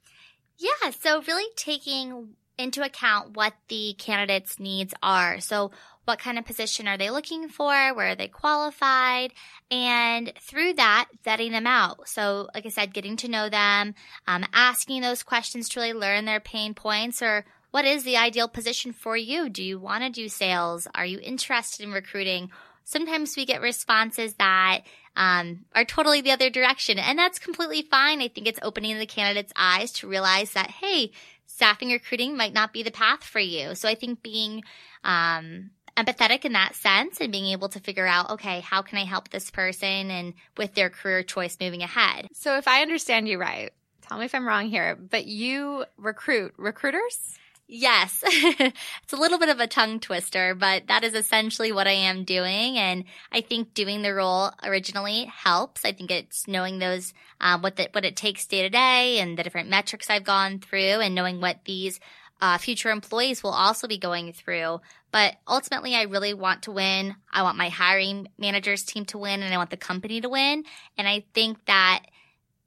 Yeah. 0.58 0.90
So 1.00 1.22
really 1.22 1.48
taking 1.56 2.30
into 2.58 2.84
account 2.84 3.38
what 3.38 3.54
the 3.70 3.96
candidate's 3.98 4.60
needs 4.60 4.94
are. 5.02 5.40
So 5.40 5.72
what 6.10 6.18
kind 6.18 6.40
of 6.40 6.46
position 6.46 6.88
are 6.88 6.98
they 6.98 7.12
looking 7.12 7.48
for? 7.48 7.72
Where 7.94 8.10
are 8.10 8.16
they 8.16 8.28
qualified? 8.28 9.32
And 9.70 10.34
through 10.42 10.74
that, 10.74 11.08
vetting 11.24 11.52
them 11.52 11.68
out. 11.68 12.10
So, 12.10 12.50
like 12.56 12.66
I 12.66 12.70
said, 12.70 12.96
getting 12.96 13.16
to 13.18 13.28
know 13.28 13.48
them, 13.48 13.94
um, 14.26 14.44
asking 14.52 15.04
those 15.04 15.22
questions 15.22 15.70
to 15.70 15.80
really 15.80 15.94
learn 15.94 16.26
their 16.26 16.40
pain 16.40 16.74
points 16.74 17.22
or 17.22 17.46
what 17.70 17.86
is 17.86 18.04
the 18.04 18.18
ideal 18.18 18.48
position 18.48 18.92
for 18.92 19.16
you? 19.16 19.50
Do 19.50 19.64
you 19.64 19.78
want 19.78 20.04
to 20.04 20.10
do 20.10 20.30
sales? 20.30 20.88
Are 20.96 21.06
you 21.06 21.20
interested 21.20 21.84
in 21.84 21.94
recruiting? 21.94 22.50
Sometimes 22.84 23.38
we 23.38 23.46
get 23.46 23.62
responses 23.62 24.34
that 24.40 24.80
um, 25.16 25.66
are 25.76 25.86
totally 25.86 26.22
the 26.22 26.32
other 26.32 26.50
direction, 26.50 26.98
and 26.98 27.20
that's 27.20 27.38
completely 27.38 27.84
fine. 27.84 28.20
I 28.20 28.30
think 28.30 28.48
it's 28.48 28.60
opening 28.64 28.98
the 28.98 29.06
candidate's 29.06 29.54
eyes 29.56 29.92
to 29.92 30.08
realize 30.08 30.54
that, 30.54 30.72
hey, 30.72 31.12
staffing 31.46 31.92
recruiting 31.92 32.38
might 32.38 32.54
not 32.54 32.74
be 32.74 32.82
the 32.82 32.90
path 32.90 33.24
for 33.24 33.40
you. 33.40 33.76
So 33.76 33.88
I 33.90 33.94
think 33.94 34.24
being 34.24 34.64
um, 35.04 35.72
empathetic 36.04 36.46
in 36.46 36.54
that 36.54 36.76
sense 36.76 37.20
and 37.20 37.32
being 37.32 37.48
able 37.48 37.70
to 37.70 37.80
figure 37.80 38.08
out, 38.08 38.30
okay, 38.32 38.62
how 38.62 38.82
can 38.82 38.98
I 38.98 39.04
help 39.04 39.30
this 39.30 39.52
person 39.52 40.12
and 40.12 40.34
with 40.58 40.74
their 40.74 40.90
career 40.90 41.24
choice 41.24 41.58
moving 41.60 41.82
ahead. 41.82 42.28
So 42.34 42.58
if 42.58 42.68
I 42.68 42.82
understand 42.82 43.28
you 43.28 43.40
right, 43.40 43.72
tell 44.08 44.18
me 44.18 44.26
if 44.26 44.36
I'm 44.36 44.48
wrong 44.48 44.70
here, 44.70 44.96
but 44.96 45.26
you 45.26 45.86
recruit 45.98 46.54
recruiters? 46.58 47.38
Yes. 47.72 48.24
it's 48.26 49.14
a 49.14 49.16
little 49.16 49.38
bit 49.38 49.50
of 49.50 49.60
a 49.60 49.68
tongue 49.68 50.00
twister, 50.00 50.56
but 50.56 50.88
that 50.88 51.04
is 51.04 51.14
essentially 51.14 51.72
what 51.72 51.86
I 51.86 51.92
am 51.92 52.24
doing. 52.24 52.80
And 52.80 53.04
I 53.32 53.42
think 53.42 53.76
doing 53.76 54.02
the 54.02 54.14
role 54.14 54.50
originally 54.64 55.26
helps. 55.26 55.86
I 55.86 55.92
think 55.92 56.10
it's 56.10 56.48
knowing 56.48 56.80
those, 56.80 57.14
uh, 57.40 57.60
what 57.60 57.76
the, 57.76 57.88
what 57.92 58.06
it 58.06 58.16
takes 58.16 58.48
day 58.48 58.64
to 58.64 58.70
day 58.70 59.20
and 59.20 59.38
the 59.38 59.44
different 59.44 59.70
metrics 59.70 60.10
I've 60.10 60.24
gone 60.24 60.58
through 60.58 60.80
and 60.80 61.14
knowing 61.14 61.42
what 61.42 61.60
these 61.66 62.00
uh, 62.42 62.58
future 62.58 62.90
employees 62.90 63.44
will 63.44 63.52
also 63.52 63.88
be 63.88 63.98
going 63.98 64.34
through. 64.34 64.82
But 65.12 65.36
ultimately, 65.48 65.96
I 65.96 66.04
really 66.04 66.34
want 66.34 66.64
to 66.64 66.72
win. 66.72 67.16
I 67.32 67.44
want 67.44 67.58
my 67.58 67.70
hiring 67.70 68.28
managers 68.38 68.84
team 68.84 69.06
to 69.06 69.18
win 69.18 69.42
and 69.42 69.54
I 69.54 69.58
want 69.58 69.72
the 69.72 69.78
company 69.78 70.22
to 70.22 70.30
win. 70.30 70.64
And 70.98 71.08
I 71.08 71.26
think 71.34 71.66
that 71.66 72.04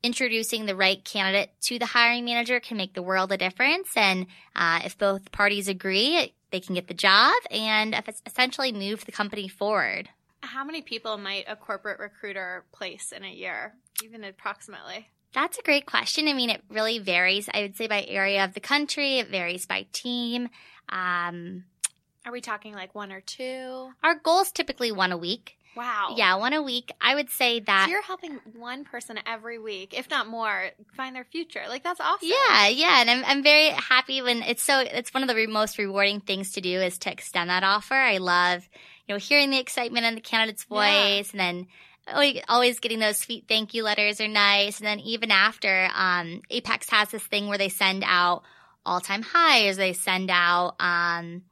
introducing 0.02 0.66
the 0.66 0.74
right 0.74 1.02
candidate 1.04 1.50
to 1.62 1.78
the 1.78 1.86
hiring 1.86 2.24
manager 2.24 2.58
can 2.58 2.76
make 2.76 2.94
the 2.94 3.02
world 3.02 3.30
a 3.32 3.36
difference. 3.36 3.96
And 3.96 4.26
uh, 4.56 4.80
if 4.84 4.98
both 4.98 5.30
parties 5.30 5.68
agree, 5.68 6.34
they 6.50 6.60
can 6.60 6.74
get 6.74 6.88
the 6.88 6.94
job 6.94 7.34
and 7.50 7.96
essentially 8.26 8.72
move 8.72 9.04
the 9.04 9.12
company 9.12 9.48
forward. 9.48 10.08
How 10.42 10.64
many 10.64 10.82
people 10.82 11.16
might 11.18 11.44
a 11.46 11.54
corporate 11.54 12.00
recruiter 12.00 12.64
place 12.72 13.12
in 13.12 13.24
a 13.24 13.30
year, 13.30 13.74
even 14.02 14.24
approximately? 14.24 15.08
That's 15.34 15.58
a 15.58 15.62
great 15.62 15.86
question. 15.86 16.28
I 16.28 16.34
mean, 16.34 16.50
it 16.50 16.62
really 16.68 16.98
varies. 16.98 17.48
I 17.52 17.62
would 17.62 17.76
say 17.76 17.86
by 17.86 18.04
area 18.06 18.44
of 18.44 18.54
the 18.54 18.60
country, 18.60 19.18
it 19.18 19.28
varies 19.28 19.66
by 19.66 19.86
team. 19.92 20.48
Um, 20.88 21.64
Are 22.26 22.32
we 22.32 22.40
talking 22.40 22.74
like 22.74 22.94
one 22.94 23.12
or 23.12 23.20
two? 23.20 23.90
Our 24.02 24.14
goal 24.14 24.40
is 24.42 24.52
typically 24.52 24.92
one 24.92 25.12
a 25.12 25.16
week. 25.16 25.56
Wow. 25.74 26.14
Yeah, 26.16 26.36
one 26.36 26.52
a 26.52 26.62
week. 26.62 26.92
I 27.00 27.14
would 27.14 27.30
say 27.30 27.60
that. 27.60 27.84
So 27.86 27.90
you're 27.90 28.02
helping 28.02 28.38
one 28.54 28.84
person 28.84 29.18
every 29.26 29.58
week, 29.58 29.96
if 29.96 30.10
not 30.10 30.26
more, 30.26 30.70
find 30.94 31.16
their 31.16 31.24
future. 31.24 31.62
Like 31.66 31.82
that's 31.82 32.00
awesome. 32.00 32.28
Yeah, 32.28 32.68
yeah, 32.68 33.00
and 33.00 33.10
I'm 33.10 33.24
I'm 33.24 33.42
very 33.42 33.68
happy 33.68 34.20
when 34.20 34.42
it's 34.42 34.62
so. 34.62 34.80
It's 34.80 35.14
one 35.14 35.22
of 35.22 35.28
the 35.28 35.34
re- 35.34 35.46
most 35.46 35.78
rewarding 35.78 36.20
things 36.20 36.52
to 36.52 36.60
do 36.60 36.80
is 36.80 36.98
to 36.98 37.12
extend 37.12 37.48
that 37.48 37.64
offer. 37.64 37.94
I 37.94 38.18
love, 38.18 38.68
you 39.06 39.14
know, 39.14 39.18
hearing 39.18 39.48
the 39.48 39.58
excitement 39.58 40.04
in 40.04 40.14
the 40.14 40.20
candidate's 40.20 40.64
voice, 40.64 41.32
yeah. 41.32 41.32
and 41.32 41.40
then 41.40 41.66
always 42.48 42.80
getting 42.80 42.98
those 42.98 43.18
sweet 43.18 43.44
thank 43.48 43.74
you 43.74 43.84
letters 43.84 44.20
are 44.20 44.28
nice. 44.28 44.78
And 44.78 44.86
then 44.86 45.00
even 45.00 45.30
after, 45.30 45.88
um, 45.94 46.42
Apex 46.50 46.88
has 46.90 47.10
this 47.10 47.22
thing 47.22 47.48
where 47.48 47.58
they 47.58 47.68
send 47.68 48.02
out 48.06 48.42
all 48.84 49.00
time 49.00 49.22
highs. 49.22 49.76
They 49.76 49.92
send 49.92 50.30
out, 50.30 50.74
um, 50.80 51.42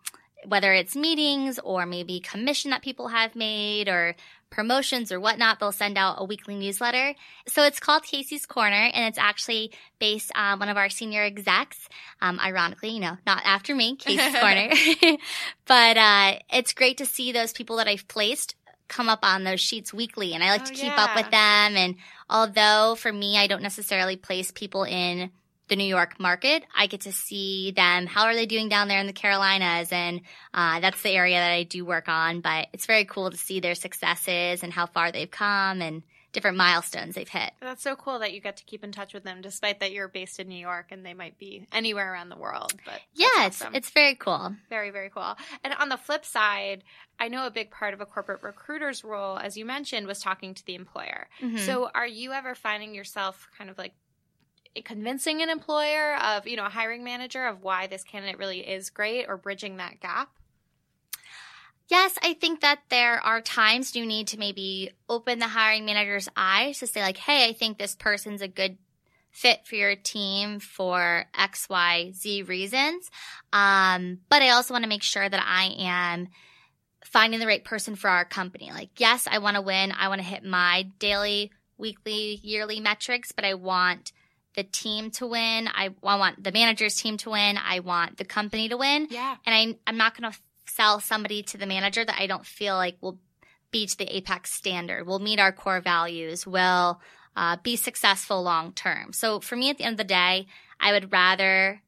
whether 0.47 0.73
it's 0.73 0.97
meetings 0.97 1.59
or 1.59 1.87
maybe 1.87 2.21
commission 2.21 2.71
that 2.71 2.83
people 2.83 3.09
have 3.09 3.37
made 3.37 3.89
or 3.89 4.17
promotions 4.51 5.13
or 5.13 5.21
whatnot, 5.21 5.61
they'll 5.61 5.71
send 5.71 5.97
out 5.97 6.17
a 6.19 6.25
weekly 6.25 6.57
newsletter. 6.57 7.15
So 7.47 7.65
it's 7.65 7.79
called 7.79 8.03
Casey's 8.03 8.47
Corner 8.47 8.91
and 8.93 9.07
it's 9.07 9.19
actually 9.19 9.71
based 9.99 10.33
on 10.35 10.59
one 10.59 10.69
of 10.69 10.77
our 10.77 10.91
senior 10.91 11.23
execs. 11.23 11.89
Um, 12.21 12.41
ironically, 12.41 12.91
you 12.91 13.01
know, 13.01 13.17
not 13.27 13.43
after 13.45 13.75
me, 13.75 13.97
Casey's 13.97 14.37
Corner. 14.41 14.71
but, 15.67 15.97
uh, 15.97 16.39
it's 16.53 16.73
great 16.73 16.99
to 16.99 17.07
see 17.07 17.33
those 17.33 17.53
people 17.53 17.77
that 17.77 17.87
I've 17.87 18.09
placed 18.09 18.57
come 18.91 19.09
up 19.09 19.21
on 19.23 19.45
those 19.45 19.61
sheets 19.61 19.95
weekly 19.95 20.35
and 20.35 20.45
I 20.45 20.51
like 20.51 20.63
oh, 20.63 20.67
to 20.67 20.75
keep 20.75 20.93
yeah. 20.93 21.05
up 21.05 21.17
with 21.17 21.31
them. 21.31 21.77
And 21.77 21.95
although 22.29 22.97
for 22.97 23.11
me, 23.11 23.39
I 23.39 23.47
don't 23.47 23.63
necessarily 23.63 24.17
place 24.17 24.51
people 24.51 24.85
in 24.85 25.31
the 25.69 25.77
New 25.77 25.85
York 25.85 26.19
market, 26.19 26.65
I 26.77 26.89
get 26.89 27.03
to 27.03 27.13
see 27.13 27.71
them. 27.71 28.07
How 28.07 28.25
are 28.25 28.35
they 28.35 28.45
doing 28.45 28.69
down 28.69 28.89
there 28.89 28.99
in 28.99 29.07
the 29.07 29.13
Carolinas? 29.13 29.93
And 29.93 30.21
uh, 30.53 30.81
that's 30.81 31.01
the 31.03 31.13
area 31.13 31.39
that 31.39 31.53
I 31.53 31.63
do 31.63 31.85
work 31.85 32.09
on. 32.09 32.41
But 32.41 32.67
it's 32.73 32.87
very 32.87 33.05
cool 33.05 33.31
to 33.31 33.37
see 33.37 33.61
their 33.61 33.77
successes 33.77 34.63
and 34.63 34.73
how 34.73 34.87
far 34.87 35.13
they've 35.13 35.31
come 35.31 35.81
and 35.81 36.03
different 36.33 36.57
milestones 36.57 37.15
they've 37.15 37.29
hit. 37.29 37.53
That's 37.61 37.83
so 37.83 37.97
cool 37.97 38.19
that 38.21 38.33
you 38.33 38.41
get 38.41 38.57
to 38.59 38.65
keep 38.65 38.85
in 38.85 38.93
touch 38.93 39.15
with 39.15 39.25
them, 39.25 39.41
despite 39.41 39.81
that 39.81 39.93
you're 39.93 40.09
based 40.09 40.39
in 40.39 40.49
New 40.49 40.59
York 40.59 40.87
and 40.91 41.05
they 41.05 41.15
might 41.15 41.39
be 41.39 41.67
anywhere 41.73 42.13
around 42.13 42.29
the 42.29 42.37
world. 42.37 42.73
But 42.85 43.01
yeah, 43.15 43.27
awesome. 43.39 43.75
it's 43.75 43.89
it's 43.89 43.91
very 43.91 44.15
cool. 44.15 44.55
Very 44.69 44.91
very 44.91 45.11
cool. 45.11 45.37
And 45.65 45.75
on 45.75 45.89
the 45.89 45.97
flip 45.97 46.25
side, 46.25 46.85
I 47.19 47.29
know 47.29 47.47
a 47.47 47.51
big 47.51 47.71
part 47.71 47.95
of 47.95 48.01
a 48.01 48.07
corporate 48.07 48.43
recruiter's 48.43 49.05
role, 49.05 49.39
as 49.39 49.57
you 49.57 49.65
mentioned, 49.65 50.07
was 50.07 50.21
talking 50.21 50.55
to 50.55 50.65
the 50.65 50.75
employer. 50.75 51.29
Mm-hmm. 51.41 51.59
So 51.59 51.91
are 51.95 52.07
you 52.07 52.33
ever 52.33 52.55
finding 52.55 52.95
yourself 52.95 53.49
kind 53.57 53.71
of 53.71 53.79
like 53.79 53.93
convincing 54.85 55.43
an 55.43 55.51
employer 55.51 56.17
of 56.17 56.47
you 56.47 56.57
know 56.57 56.67
a 56.67 56.71
hiring 56.71 57.03
manager 57.03 57.47
of 57.47 57.63
why 57.63 57.87
this 57.87 58.05
candidate 58.05 58.39
really 58.39 58.61
is 58.61 58.91
great 58.91 59.27
or 59.29 59.37
bridging 59.37 59.79
that 59.79 60.01
gap 60.01 60.31
Yes, 61.91 62.17
I 62.23 62.35
think 62.35 62.61
that 62.61 62.79
there 62.89 63.19
are 63.19 63.41
times 63.41 63.97
you 63.97 64.07
need 64.07 64.29
to 64.29 64.39
maybe 64.39 64.93
open 65.09 65.41
the 65.41 65.49
hiring 65.49 65.85
manager's 65.85 66.29
eyes 66.37 66.79
to 66.79 66.87
say 66.87 67.03
like, 67.03 67.17
hey, 67.17 67.49
I 67.49 67.53
think 67.53 67.79
this 67.79 67.97
person's 67.97 68.43
a 68.43 68.49
good 68.49 68.79
fit 69.33 69.67
for 69.67 69.75
your 69.75 69.97
team 69.97 70.61
for 70.61 71.25
X, 71.37 71.69
Y, 71.69 72.13
Z 72.15 72.45
reasons. 72.45 73.11
Um, 73.53 74.19
but 74.29 74.41
I 74.41 74.51
also 74.51 74.73
want 74.73 74.85
to 74.85 74.89
make 74.89 75.03
sure 75.03 75.29
that 75.29 75.45
I 75.45 75.75
am 75.79 76.29
finding 77.05 77.41
the 77.41 77.47
right 77.47 77.65
person 77.65 77.97
for 77.97 78.09
our 78.09 78.25
company. 78.25 78.71
Like, 78.71 79.01
yes, 79.01 79.27
I 79.29 79.39
want 79.39 79.57
to 79.57 79.63
win. 79.63 79.93
I 79.93 80.07
want 80.09 80.21
to 80.21 80.27
hit 80.27 80.45
my 80.45 80.87
daily, 81.01 81.51
weekly, 81.77 82.39
yearly 82.43 82.79
metrics, 82.79 83.33
but 83.33 83.45
I 83.45 83.55
want 83.55 84.13
the 84.55 84.63
team 84.63 85.11
to 85.13 85.27
win. 85.27 85.69
I, 85.69 85.91
I 86.05 86.17
want 86.17 86.43
the 86.43 86.53
manager's 86.53 86.95
team 86.95 87.17
to 87.19 87.31
win. 87.31 87.57
I 87.57 87.81
want 87.81 88.17
the 88.17 88.25
company 88.25 88.69
to 88.69 88.77
win. 88.77 89.09
Yeah. 89.11 89.37
And 89.45 89.55
I, 89.55 89.91
I'm 89.91 89.97
not 89.97 90.17
going 90.17 90.31
to 90.31 90.39
sell 90.81 90.99
somebody 90.99 91.43
to 91.43 91.59
the 91.59 91.67
manager 91.67 92.03
that 92.05 92.19
I 92.19 92.27
don't 92.27 92.47
feel 92.47 92.75
like 92.75 92.97
will 93.03 93.19
be 93.71 93.87
to 93.87 93.99
the 93.99 94.17
Apex 94.17 94.51
standard, 94.51 95.07
will 95.07 95.19
meet 95.19 95.39
our 95.39 95.53
core 95.53 95.81
values, 95.81 96.47
will 96.47 97.01
uh, 97.37 97.59
be 97.63 97.77
successful 97.77 98.43
long 98.43 98.73
term. 98.73 99.13
So 99.13 99.41
for 99.41 99.57
me, 99.57 99.69
at 99.69 99.77
the 99.77 99.85
end 99.85 99.95
of 99.95 99.99
the 99.99 100.05
day, 100.05 100.47
I 100.81 100.93
would 100.93 101.13
rather 101.13 101.83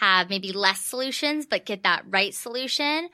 have 0.00 0.30
maybe 0.30 0.50
less 0.50 0.80
solutions, 0.80 1.46
but 1.46 1.64
get 1.64 1.84
that 1.84 2.02
right 2.10 2.34
solution. 2.34 3.08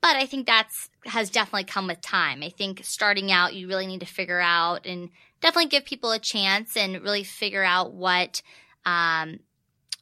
But 0.00 0.16
I 0.16 0.24
think 0.24 0.46
that's 0.46 0.88
has 1.04 1.28
definitely 1.28 1.64
come 1.64 1.86
with 1.86 2.00
time. 2.00 2.42
I 2.42 2.48
think 2.48 2.80
starting 2.82 3.30
out, 3.30 3.54
you 3.54 3.68
really 3.68 3.86
need 3.86 4.00
to 4.00 4.06
figure 4.06 4.40
out 4.40 4.86
and 4.86 5.10
definitely 5.42 5.68
give 5.68 5.84
people 5.84 6.12
a 6.12 6.18
chance 6.18 6.78
and 6.78 7.02
really 7.02 7.24
figure 7.24 7.62
out 7.62 7.92
what 7.92 8.40
um, 8.86 9.40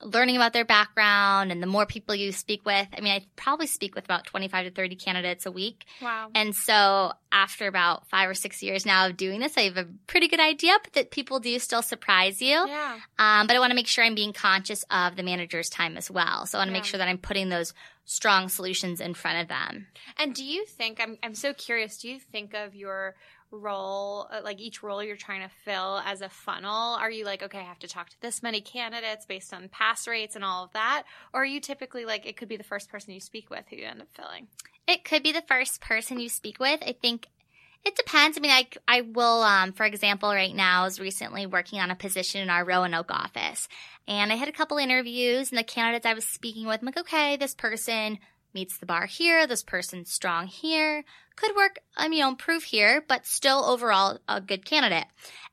learning 0.02 0.36
about 0.36 0.52
their 0.52 0.64
background 0.64 1.52
and 1.52 1.62
the 1.62 1.66
more 1.66 1.84
people 1.86 2.14
you 2.14 2.32
speak 2.32 2.64
with. 2.64 2.88
I 2.96 3.00
mean, 3.00 3.12
I 3.12 3.26
probably 3.36 3.66
speak 3.66 3.94
with 3.94 4.04
about 4.04 4.24
25 4.26 4.66
to 4.66 4.70
30 4.70 4.96
candidates 4.96 5.46
a 5.46 5.50
week. 5.52 5.84
Wow. 6.00 6.30
And 6.34 6.54
so 6.54 7.12
after 7.30 7.66
about 7.66 8.08
five 8.08 8.28
or 8.28 8.34
six 8.34 8.62
years 8.62 8.86
now 8.86 9.06
of 9.06 9.16
doing 9.16 9.40
this, 9.40 9.56
I 9.58 9.62
have 9.62 9.76
a 9.76 9.86
pretty 10.06 10.28
good 10.28 10.40
idea, 10.40 10.72
but 10.82 10.94
that 10.94 11.10
people 11.10 11.38
do 11.40 11.58
still 11.58 11.82
surprise 11.82 12.40
you. 12.40 12.48
Yeah. 12.66 12.98
Um, 13.18 13.46
but 13.46 13.56
I 13.56 13.58
want 13.58 13.70
to 13.72 13.74
make 13.76 13.86
sure 13.86 14.02
I'm 14.04 14.14
being 14.14 14.32
conscious 14.32 14.84
of 14.90 15.16
the 15.16 15.22
manager's 15.22 15.68
time 15.68 15.96
as 15.96 16.10
well. 16.10 16.46
So 16.46 16.56
I 16.56 16.60
want 16.60 16.68
to 16.68 16.72
Yeah. 16.72 16.78
make 16.78 16.84
sure 16.86 16.98
that 16.98 17.08
I'm 17.08 17.18
putting 17.18 17.48
those 17.50 17.74
strong 18.06 18.48
solutions 18.48 19.00
in 19.00 19.14
front 19.14 19.42
of 19.42 19.48
them. 19.48 19.86
And 20.18 20.34
do 20.34 20.44
you 20.44 20.64
think 20.66 20.98
I'm 21.00 21.18
I'm 21.22 21.34
so 21.34 21.52
curious, 21.52 21.98
do 21.98 22.08
you 22.08 22.18
think 22.18 22.54
of 22.54 22.74
your 22.74 23.14
role 23.50 24.28
uh, 24.30 24.40
like 24.44 24.60
each 24.60 24.82
role 24.82 25.02
you're 25.02 25.16
trying 25.16 25.42
to 25.42 25.54
fill 25.64 26.00
as 26.04 26.20
a 26.20 26.28
funnel? 26.28 26.94
Are 26.94 27.10
you 27.10 27.24
like, 27.24 27.42
okay, 27.42 27.58
I 27.58 27.64
have 27.64 27.78
to 27.80 27.88
talk 27.88 28.10
to 28.10 28.20
this 28.20 28.42
many 28.42 28.60
candidates 28.60 29.26
based 29.26 29.52
on 29.52 29.68
pass 29.68 30.06
rates 30.06 30.36
and 30.36 30.44
all 30.44 30.64
of 30.64 30.72
that? 30.72 31.04
Or 31.32 31.42
are 31.42 31.46
you 31.46 31.60
typically 31.60 32.04
like 32.04 32.26
it 32.26 32.36
could 32.36 32.48
be 32.48 32.56
the 32.56 32.64
first 32.64 32.90
person 32.90 33.14
you 33.14 33.20
speak 33.20 33.50
with 33.50 33.64
who 33.68 33.76
you 33.76 33.86
end 33.86 34.02
up 34.02 34.08
filling? 34.12 34.48
It 34.86 35.04
could 35.04 35.22
be 35.22 35.32
the 35.32 35.42
first 35.42 35.80
person 35.80 36.18
you 36.18 36.28
speak 36.28 36.58
with. 36.58 36.80
I 36.86 36.92
think 37.00 37.28
it 37.84 37.96
depends. 37.96 38.36
I 38.36 38.40
mean, 38.40 38.50
I, 38.50 38.66
I 38.86 39.00
will, 39.00 39.42
um, 39.42 39.72
for 39.72 39.84
example, 39.86 40.28
right 40.28 40.54
now, 40.54 40.82
I 40.82 40.84
was 40.84 41.00
recently 41.00 41.46
working 41.46 41.80
on 41.80 41.90
a 41.90 41.96
position 41.96 42.42
in 42.42 42.50
our 42.50 42.64
Roanoke 42.64 43.10
office. 43.10 43.68
And 44.06 44.32
I 44.32 44.36
had 44.36 44.48
a 44.48 44.52
couple 44.52 44.76
interviews, 44.76 45.50
and 45.50 45.58
the 45.58 45.64
candidates 45.64 46.04
I 46.04 46.14
was 46.14 46.24
speaking 46.24 46.66
with, 46.66 46.80
I'm 46.80 46.86
like, 46.86 46.98
okay, 46.98 47.36
this 47.36 47.54
person 47.54 48.18
meets 48.52 48.78
the 48.78 48.86
bar 48.86 49.06
here, 49.06 49.46
this 49.46 49.62
person's 49.62 50.12
strong 50.12 50.46
here, 50.46 51.04
could 51.40 51.56
work, 51.56 51.78
you 52.02 52.20
know, 52.20 52.28
improve 52.28 52.62
here, 52.64 53.04
but 53.08 53.26
still 53.26 53.64
overall 53.64 54.18
a 54.28 54.40
good 54.40 54.64
candidate. 54.64 55.06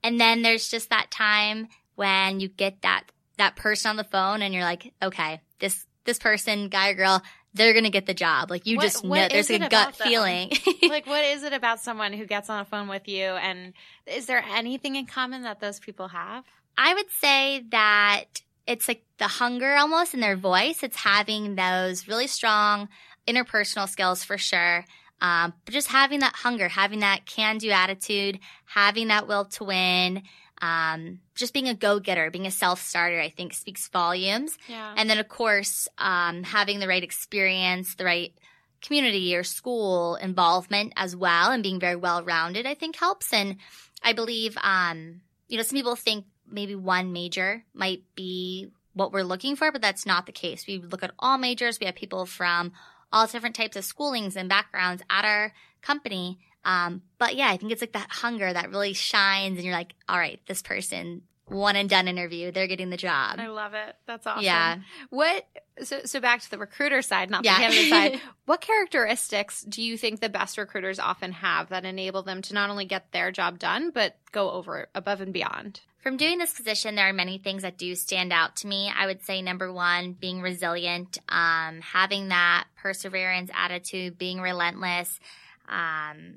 And 0.03 0.20
then 0.20 0.41
there's 0.41 0.70
just 0.70 0.89
that 0.89 1.10
time 1.12 1.67
when 1.96 2.39
you 2.39 2.48
get 2.50 2.82
that 2.82 3.06
that 3.38 3.56
person 3.56 3.89
on 3.91 3.96
the 3.98 4.03
phone 4.03 4.41
and 4.41 4.53
you're 4.53 4.63
like, 4.63 4.94
okay, 5.01 5.41
this 5.60 5.86
this 6.06 6.20
person, 6.20 6.70
guy 6.70 6.89
or 6.89 6.94
girl, 6.96 7.22
they're 7.53 7.74
gonna 7.74 7.89
get 7.89 8.06
the 8.06 8.13
job. 8.13 8.50
Like 8.50 8.65
you 8.65 8.77
What- 8.77 8.84
just 8.84 9.03
know 9.03 9.27
there's 9.27 9.50
a 9.50 9.60
gut 9.60 9.96
feeling. 9.96 10.51
like 10.89 11.06
what 11.08 11.24
is 11.24 11.44
it 11.44 11.53
about 11.53 11.79
someone 11.79 12.13
who 12.13 12.25
gets 12.25 12.50
on 12.50 12.60
a 12.60 12.65
phone 12.65 12.88
with 12.88 13.08
you 13.08 13.25
and 13.25 13.74
is 14.06 14.25
there 14.25 14.44
anything 14.56 14.96
in 14.96 15.06
common 15.06 15.44
that 15.44 15.60
those 15.60 15.79
people 15.79 16.08
have? 16.10 16.44
I 16.77 16.94
would 16.94 17.10
say 17.20 17.63
that 17.72 18.25
it's 18.67 18.88
like 18.88 19.03
the 19.17 19.27
hunger 19.27 19.75
almost 19.75 20.13
in 20.13 20.20
their 20.20 20.36
voice. 20.38 20.84
It's 20.84 20.98
having 20.98 21.56
those 21.56 22.08
really 22.08 22.27
strong 22.27 22.89
interpersonal 23.27 23.88
skills 23.89 24.24
for 24.24 24.38
sure. 24.38 24.86
Um, 25.21 25.53
but 25.65 25.74
just 25.74 25.88
having 25.88 26.19
that 26.19 26.36
hunger, 26.36 26.67
having 26.67 27.00
that 27.00 27.25
can 27.25 27.57
do 27.57 27.71
attitude, 27.71 28.39
having 28.65 29.07
that 29.07 29.27
will 29.27 29.45
to 29.45 29.63
win, 29.63 30.24
um, 30.62 31.19
just 31.36 31.53
being 31.53 31.67
a 31.67 31.74
go 31.74 32.00
getter, 32.00 32.31
being 32.31 32.47
a 32.47 32.51
self 32.51 32.81
starter, 32.81 33.19
I 33.19 33.29
think 33.29 33.53
speaks 33.53 33.88
volumes. 33.88 34.57
Yeah. 34.67 34.93
And 34.95 35.09
then, 35.09 35.17
of 35.19 35.27
course, 35.27 35.88
um, 35.97 36.43
having 36.43 36.79
the 36.79 36.88
right 36.88 37.03
experience, 37.03 37.95
the 37.95 38.05
right 38.05 38.33
community 38.81 39.36
or 39.36 39.43
school 39.43 40.15
involvement 40.15 40.93
as 40.95 41.15
well, 41.15 41.51
and 41.51 41.63
being 41.63 41.79
very 41.79 41.95
well 41.95 42.24
rounded, 42.24 42.65
I 42.65 42.74
think 42.74 42.95
helps. 42.95 43.33
And 43.33 43.57
I 44.03 44.13
believe, 44.13 44.57
um, 44.62 45.21
you 45.47 45.57
know, 45.57 45.63
some 45.63 45.75
people 45.75 45.95
think 45.95 46.25
maybe 46.50 46.75
one 46.75 47.12
major 47.12 47.63
might 47.74 48.03
be 48.15 48.69
what 48.93 49.12
we're 49.12 49.24
looking 49.24 49.55
for, 49.55 49.71
but 49.71 49.81
that's 49.81 50.05
not 50.05 50.25
the 50.25 50.31
case. 50.31 50.65
We 50.67 50.79
look 50.79 51.03
at 51.03 51.12
all 51.19 51.38
majors. 51.38 51.79
We 51.79 51.86
have 51.86 51.95
people 51.95 52.25
from 52.25 52.71
all 53.11 53.27
different 53.27 53.55
types 53.55 53.75
of 53.77 53.83
schoolings 53.83 54.35
and 54.35 54.49
backgrounds 54.49 55.03
at 55.09 55.25
our 55.25 55.53
company. 55.81 56.39
Um, 56.65 57.01
but 57.17 57.35
yeah, 57.35 57.47
I 57.49 57.57
think 57.57 57.71
it's 57.71 57.81
like 57.81 57.93
that 57.93 58.09
hunger 58.09 58.51
that 58.51 58.69
really 58.69 58.93
shines, 58.93 59.55
and 59.57 59.63
you're 59.65 59.73
like, 59.75 59.93
all 60.09 60.17
right, 60.17 60.41
this 60.47 60.61
person, 60.61 61.21
one 61.45 61.77
and 61.77 61.89
done 61.89 62.09
interview, 62.09 62.51
they're 62.51 62.67
getting 62.67 62.89
the 62.89 62.97
job. 62.97 63.39
I 63.39 63.47
love 63.47 63.73
it. 63.73 63.95
That's 64.05 64.27
awesome. 64.27 64.43
Yeah. 64.43 64.77
What 65.09 65.45
so 65.81 66.01
so 66.03 66.19
back 66.19 66.41
to 66.41 66.49
the 66.51 66.57
recruiter 66.57 67.01
side, 67.01 67.29
not 67.29 67.45
Yeah. 67.45 67.55
the 67.55 67.61
candidate 67.61 67.89
side. 67.89 68.21
What 68.45 68.59
characteristics 68.61 69.61
do 69.63 69.81
you 69.81 69.97
think 69.97 70.19
the 70.19 70.27
best 70.29 70.57
recruiters 70.57 70.99
often 70.99 71.31
have 71.33 71.69
that 71.69 71.85
enable 71.85 72.23
them 72.23 72.41
to 72.43 72.53
not 72.53 72.69
only 72.69 72.85
get 72.85 73.11
their 73.11 73.31
job 73.31 73.59
done, 73.59 73.91
but 73.91 74.17
go 74.33 74.51
over 74.51 74.87
above 74.95 75.21
and 75.21 75.31
beyond? 75.33 75.81
From 76.07 76.15
doing 76.15 76.37
this 76.37 76.53
position, 76.53 76.95
there 76.95 77.09
are 77.09 77.11
many 77.11 77.37
things 77.37 77.63
that 77.63 77.77
do 77.77 77.93
stand 77.93 78.31
out 78.31 78.55
to 78.57 78.67
me. 78.67 78.89
I 78.97 79.07
would 79.07 79.25
say 79.25 79.41
number 79.41 79.73
one, 79.73 80.13
being 80.13 80.41
resilient, 80.41 81.17
um, 81.27 81.81
having 81.81 82.29
that 82.29 82.63
perseverance 82.77 83.51
attitude, 83.53 84.17
being 84.17 84.39
relentless, 84.39 85.19
um, 85.67 86.35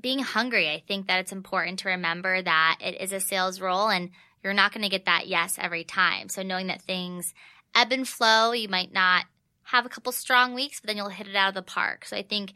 being 0.00 0.18
hungry. 0.18 0.68
I 0.68 0.82
think 0.88 1.06
that 1.06 1.20
it's 1.20 1.30
important 1.30 1.78
to 1.78 1.90
remember 1.90 2.42
that 2.42 2.78
it 2.80 3.00
is 3.00 3.12
a 3.12 3.20
sales 3.20 3.60
role 3.60 3.88
and 3.88 4.10
you're 4.42 4.52
not 4.52 4.72
going 4.72 4.82
to 4.82 4.88
get 4.88 5.04
that 5.04 5.28
yes 5.28 5.60
every 5.60 5.84
time. 5.84 6.28
So 6.28 6.42
knowing 6.42 6.66
that 6.66 6.82
things 6.82 7.34
ebb 7.72 7.92
and 7.92 8.08
flow, 8.08 8.50
you 8.50 8.68
might 8.68 8.92
not 8.92 9.26
have 9.62 9.86
a 9.86 9.90
couple 9.90 10.10
strong 10.10 10.54
weeks, 10.54 10.80
but 10.80 10.88
then 10.88 10.96
you'll 10.96 11.08
hit 11.08 11.28
it 11.28 11.36
out 11.36 11.50
of 11.50 11.54
the 11.54 11.62
park. 11.62 12.04
So 12.04 12.16
I 12.16 12.22
think 12.24 12.52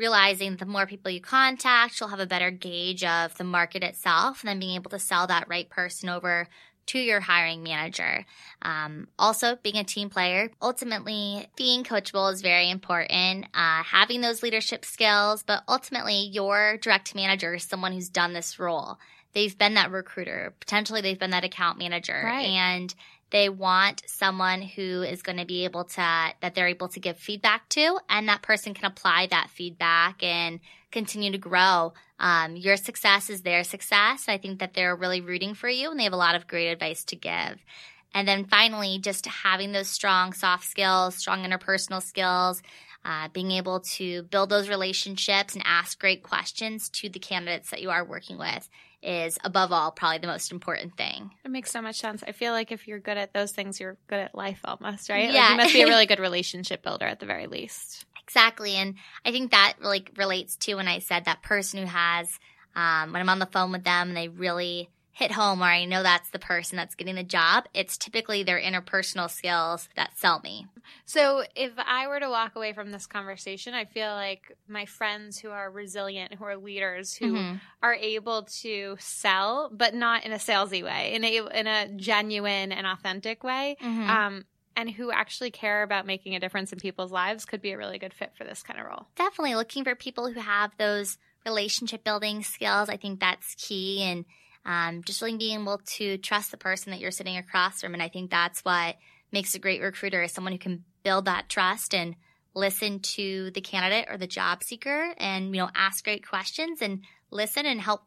realizing 0.00 0.56
the 0.56 0.64
more 0.64 0.86
people 0.86 1.10
you 1.10 1.20
contact, 1.20 2.00
you'll 2.00 2.08
have 2.08 2.20
a 2.20 2.26
better 2.26 2.50
gauge 2.50 3.04
of 3.04 3.36
the 3.36 3.44
market 3.44 3.84
itself 3.84 4.42
and 4.42 4.48
then 4.48 4.58
being 4.58 4.74
able 4.74 4.90
to 4.90 4.98
sell 4.98 5.26
that 5.26 5.46
right 5.46 5.68
person 5.68 6.08
over 6.08 6.48
to 6.86 6.98
your 6.98 7.20
hiring 7.20 7.62
manager. 7.62 8.24
Um, 8.62 9.08
also, 9.18 9.56
being 9.62 9.76
a 9.76 9.84
team 9.84 10.08
player, 10.08 10.50
ultimately 10.60 11.48
being 11.54 11.84
coachable 11.84 12.32
is 12.32 12.40
very 12.40 12.70
important. 12.70 13.44
Uh, 13.54 13.82
having 13.82 14.22
those 14.22 14.42
leadership 14.42 14.86
skills, 14.86 15.42
but 15.42 15.62
ultimately 15.68 16.28
your 16.32 16.78
direct 16.78 17.14
manager 17.14 17.54
is 17.54 17.62
someone 17.62 17.92
who's 17.92 18.08
done 18.08 18.32
this 18.32 18.58
role. 18.58 18.98
They've 19.34 19.56
been 19.56 19.74
that 19.74 19.92
recruiter. 19.92 20.54
Potentially 20.58 21.02
they've 21.02 21.18
been 21.18 21.30
that 21.30 21.44
account 21.44 21.78
manager. 21.78 22.20
Right. 22.24 22.46
And 22.46 22.92
they 23.30 23.48
want 23.48 24.02
someone 24.06 24.62
who 24.62 25.02
is 25.02 25.22
going 25.22 25.38
to 25.38 25.44
be 25.44 25.64
able 25.64 25.84
to, 25.84 25.96
that 25.96 26.54
they're 26.54 26.68
able 26.68 26.88
to 26.88 27.00
give 27.00 27.16
feedback 27.16 27.68
to, 27.70 27.98
and 28.08 28.28
that 28.28 28.42
person 28.42 28.74
can 28.74 28.86
apply 28.86 29.28
that 29.30 29.50
feedback 29.50 30.22
and 30.22 30.60
continue 30.90 31.30
to 31.32 31.38
grow. 31.38 31.92
Um, 32.18 32.56
your 32.56 32.76
success 32.76 33.30
is 33.30 33.42
their 33.42 33.64
success. 33.64 34.26
I 34.28 34.38
think 34.38 34.58
that 34.58 34.74
they're 34.74 34.96
really 34.96 35.20
rooting 35.20 35.54
for 35.54 35.68
you 35.68 35.90
and 35.90 35.98
they 35.98 36.04
have 36.04 36.12
a 36.12 36.16
lot 36.16 36.34
of 36.34 36.48
great 36.48 36.70
advice 36.70 37.04
to 37.04 37.16
give. 37.16 37.64
And 38.12 38.26
then 38.26 38.44
finally, 38.44 38.98
just 38.98 39.26
having 39.26 39.72
those 39.72 39.88
strong 39.88 40.32
soft 40.32 40.64
skills, 40.64 41.14
strong 41.14 41.44
interpersonal 41.44 42.02
skills, 42.02 42.60
uh, 43.04 43.28
being 43.32 43.50
able 43.52 43.80
to 43.80 44.22
build 44.24 44.50
those 44.50 44.68
relationships 44.68 45.54
and 45.54 45.62
ask 45.66 45.98
great 45.98 46.22
questions 46.22 46.88
to 46.90 47.08
the 47.08 47.18
candidates 47.18 47.70
that 47.70 47.80
you 47.80 47.90
are 47.90 48.04
working 48.04 48.38
with 48.38 48.68
is 49.02 49.38
above 49.44 49.72
all 49.72 49.90
probably 49.90 50.18
the 50.18 50.26
most 50.26 50.52
important 50.52 50.94
thing. 50.96 51.30
It 51.44 51.50
makes 51.50 51.70
so 51.70 51.80
much 51.80 51.98
sense. 51.98 52.22
I 52.26 52.32
feel 52.32 52.52
like 52.52 52.70
if 52.70 52.86
you're 52.86 52.98
good 52.98 53.16
at 53.16 53.32
those 53.32 53.52
things, 53.52 53.80
you're 53.80 53.96
good 54.08 54.18
at 54.18 54.34
life 54.34 54.60
almost, 54.64 55.08
right? 55.08 55.26
Like, 55.26 55.34
Yeah. 55.34 55.50
you 55.52 55.56
must 55.56 55.72
be 55.72 55.80
a 55.82 55.86
really 55.86 56.04
good 56.12 56.20
relationship 56.20 56.82
builder 56.82 57.06
at 57.06 57.18
the 57.20 57.26
very 57.26 57.46
least. 57.46 58.04
Exactly. 58.26 58.74
And 58.74 58.96
I 59.24 59.32
think 59.32 59.52
that 59.52 59.74
really 59.80 60.04
relates 60.18 60.56
to 60.58 60.74
when 60.74 60.86
I 60.86 60.98
said 60.98 61.24
that 61.24 61.42
person 61.42 61.80
who 61.80 61.86
has, 61.86 62.28
um, 62.76 63.12
when 63.12 63.22
I'm 63.22 63.30
on 63.30 63.38
the 63.38 63.46
phone 63.46 63.72
with 63.72 63.84
them 63.84 64.08
and 64.08 64.16
they 64.16 64.28
really 64.28 64.90
hit 65.12 65.32
home 65.32 65.60
or 65.60 65.66
I 65.66 65.84
know 65.84 66.02
that's 66.02 66.30
the 66.30 66.38
person 66.38 66.76
that's 66.76 66.94
getting 66.94 67.14
the 67.16 67.22
job, 67.22 67.66
it's 67.74 67.98
typically 67.98 68.42
their 68.42 68.60
interpersonal 68.60 69.28
skills 69.30 69.88
that 69.96 70.16
sell 70.16 70.40
me. 70.40 70.66
So, 71.04 71.44
if 71.54 71.72
I 71.76 72.06
were 72.08 72.20
to 72.20 72.30
walk 72.30 72.56
away 72.56 72.72
from 72.72 72.90
this 72.90 73.06
conversation, 73.06 73.74
I 73.74 73.84
feel 73.84 74.10
like 74.12 74.56
my 74.68 74.86
friends 74.86 75.38
who 75.38 75.50
are 75.50 75.70
resilient, 75.70 76.34
who 76.34 76.44
are 76.44 76.56
leaders, 76.56 77.14
who 77.14 77.34
Mhm. 77.34 77.60
are 77.82 77.94
able 77.94 78.44
to 78.62 78.96
sell, 78.98 79.68
but 79.72 79.94
not 79.94 80.24
in 80.24 80.32
a 80.32 80.36
salesy 80.36 80.82
way, 80.82 81.12
in 81.14 81.24
a 81.24 81.46
in 81.48 81.66
a 81.66 81.88
genuine 81.96 82.72
and 82.72 82.86
authentic 82.86 83.42
way, 83.44 83.76
Mhm. 83.82 84.08
um, 84.08 84.44
and 84.76 84.90
who 84.90 85.10
actually 85.10 85.50
care 85.50 85.82
about 85.82 86.06
making 86.06 86.34
a 86.34 86.40
difference 86.40 86.72
in 86.72 86.78
people's 86.78 87.12
lives, 87.12 87.44
could 87.44 87.60
be 87.60 87.72
a 87.72 87.76
really 87.78 87.98
good 87.98 88.14
fit 88.14 88.32
for 88.36 88.44
this 88.44 88.62
kind 88.62 88.80
of 88.80 88.86
role. 88.86 89.08
Definitely 89.16 89.56
looking 89.56 89.84
for 89.84 89.94
people 89.94 90.30
who 90.32 90.40
have 90.40 90.70
those 90.78 91.18
relationship 91.44 92.04
building 92.04 92.42
skills. 92.42 92.88
I 92.88 92.96
think 92.96 93.18
that's 93.20 93.54
key. 93.56 94.02
And 94.02 94.24
um, 94.64 95.02
just 95.04 95.22
really 95.22 95.36
being 95.36 95.60
able 95.60 95.78
to 95.96 96.18
trust 96.18 96.50
the 96.50 96.56
person 96.56 96.90
that 96.90 97.00
you're 97.00 97.10
sitting 97.10 97.36
across 97.36 97.80
from. 97.80 97.94
And 97.94 98.02
I 98.02 98.08
think 98.08 98.30
that's 98.30 98.60
what 98.60 98.96
makes 99.32 99.54
a 99.54 99.58
great 99.58 99.80
recruiter 99.80 100.22
is 100.22 100.32
someone 100.32 100.52
who 100.52 100.58
can 100.58 100.84
build 101.02 101.24
that 101.26 101.48
trust 101.48 101.94
and 101.94 102.16
listen 102.54 102.98
to 103.00 103.50
the 103.52 103.60
candidate 103.60 104.06
or 104.10 104.16
the 104.16 104.26
job 104.26 104.62
seeker 104.62 105.14
and, 105.18 105.54
you 105.54 105.60
know, 105.60 105.70
ask 105.74 106.04
great 106.04 106.26
questions 106.26 106.82
and 106.82 107.04
listen 107.30 107.64
and 107.64 107.80
help 107.80 108.02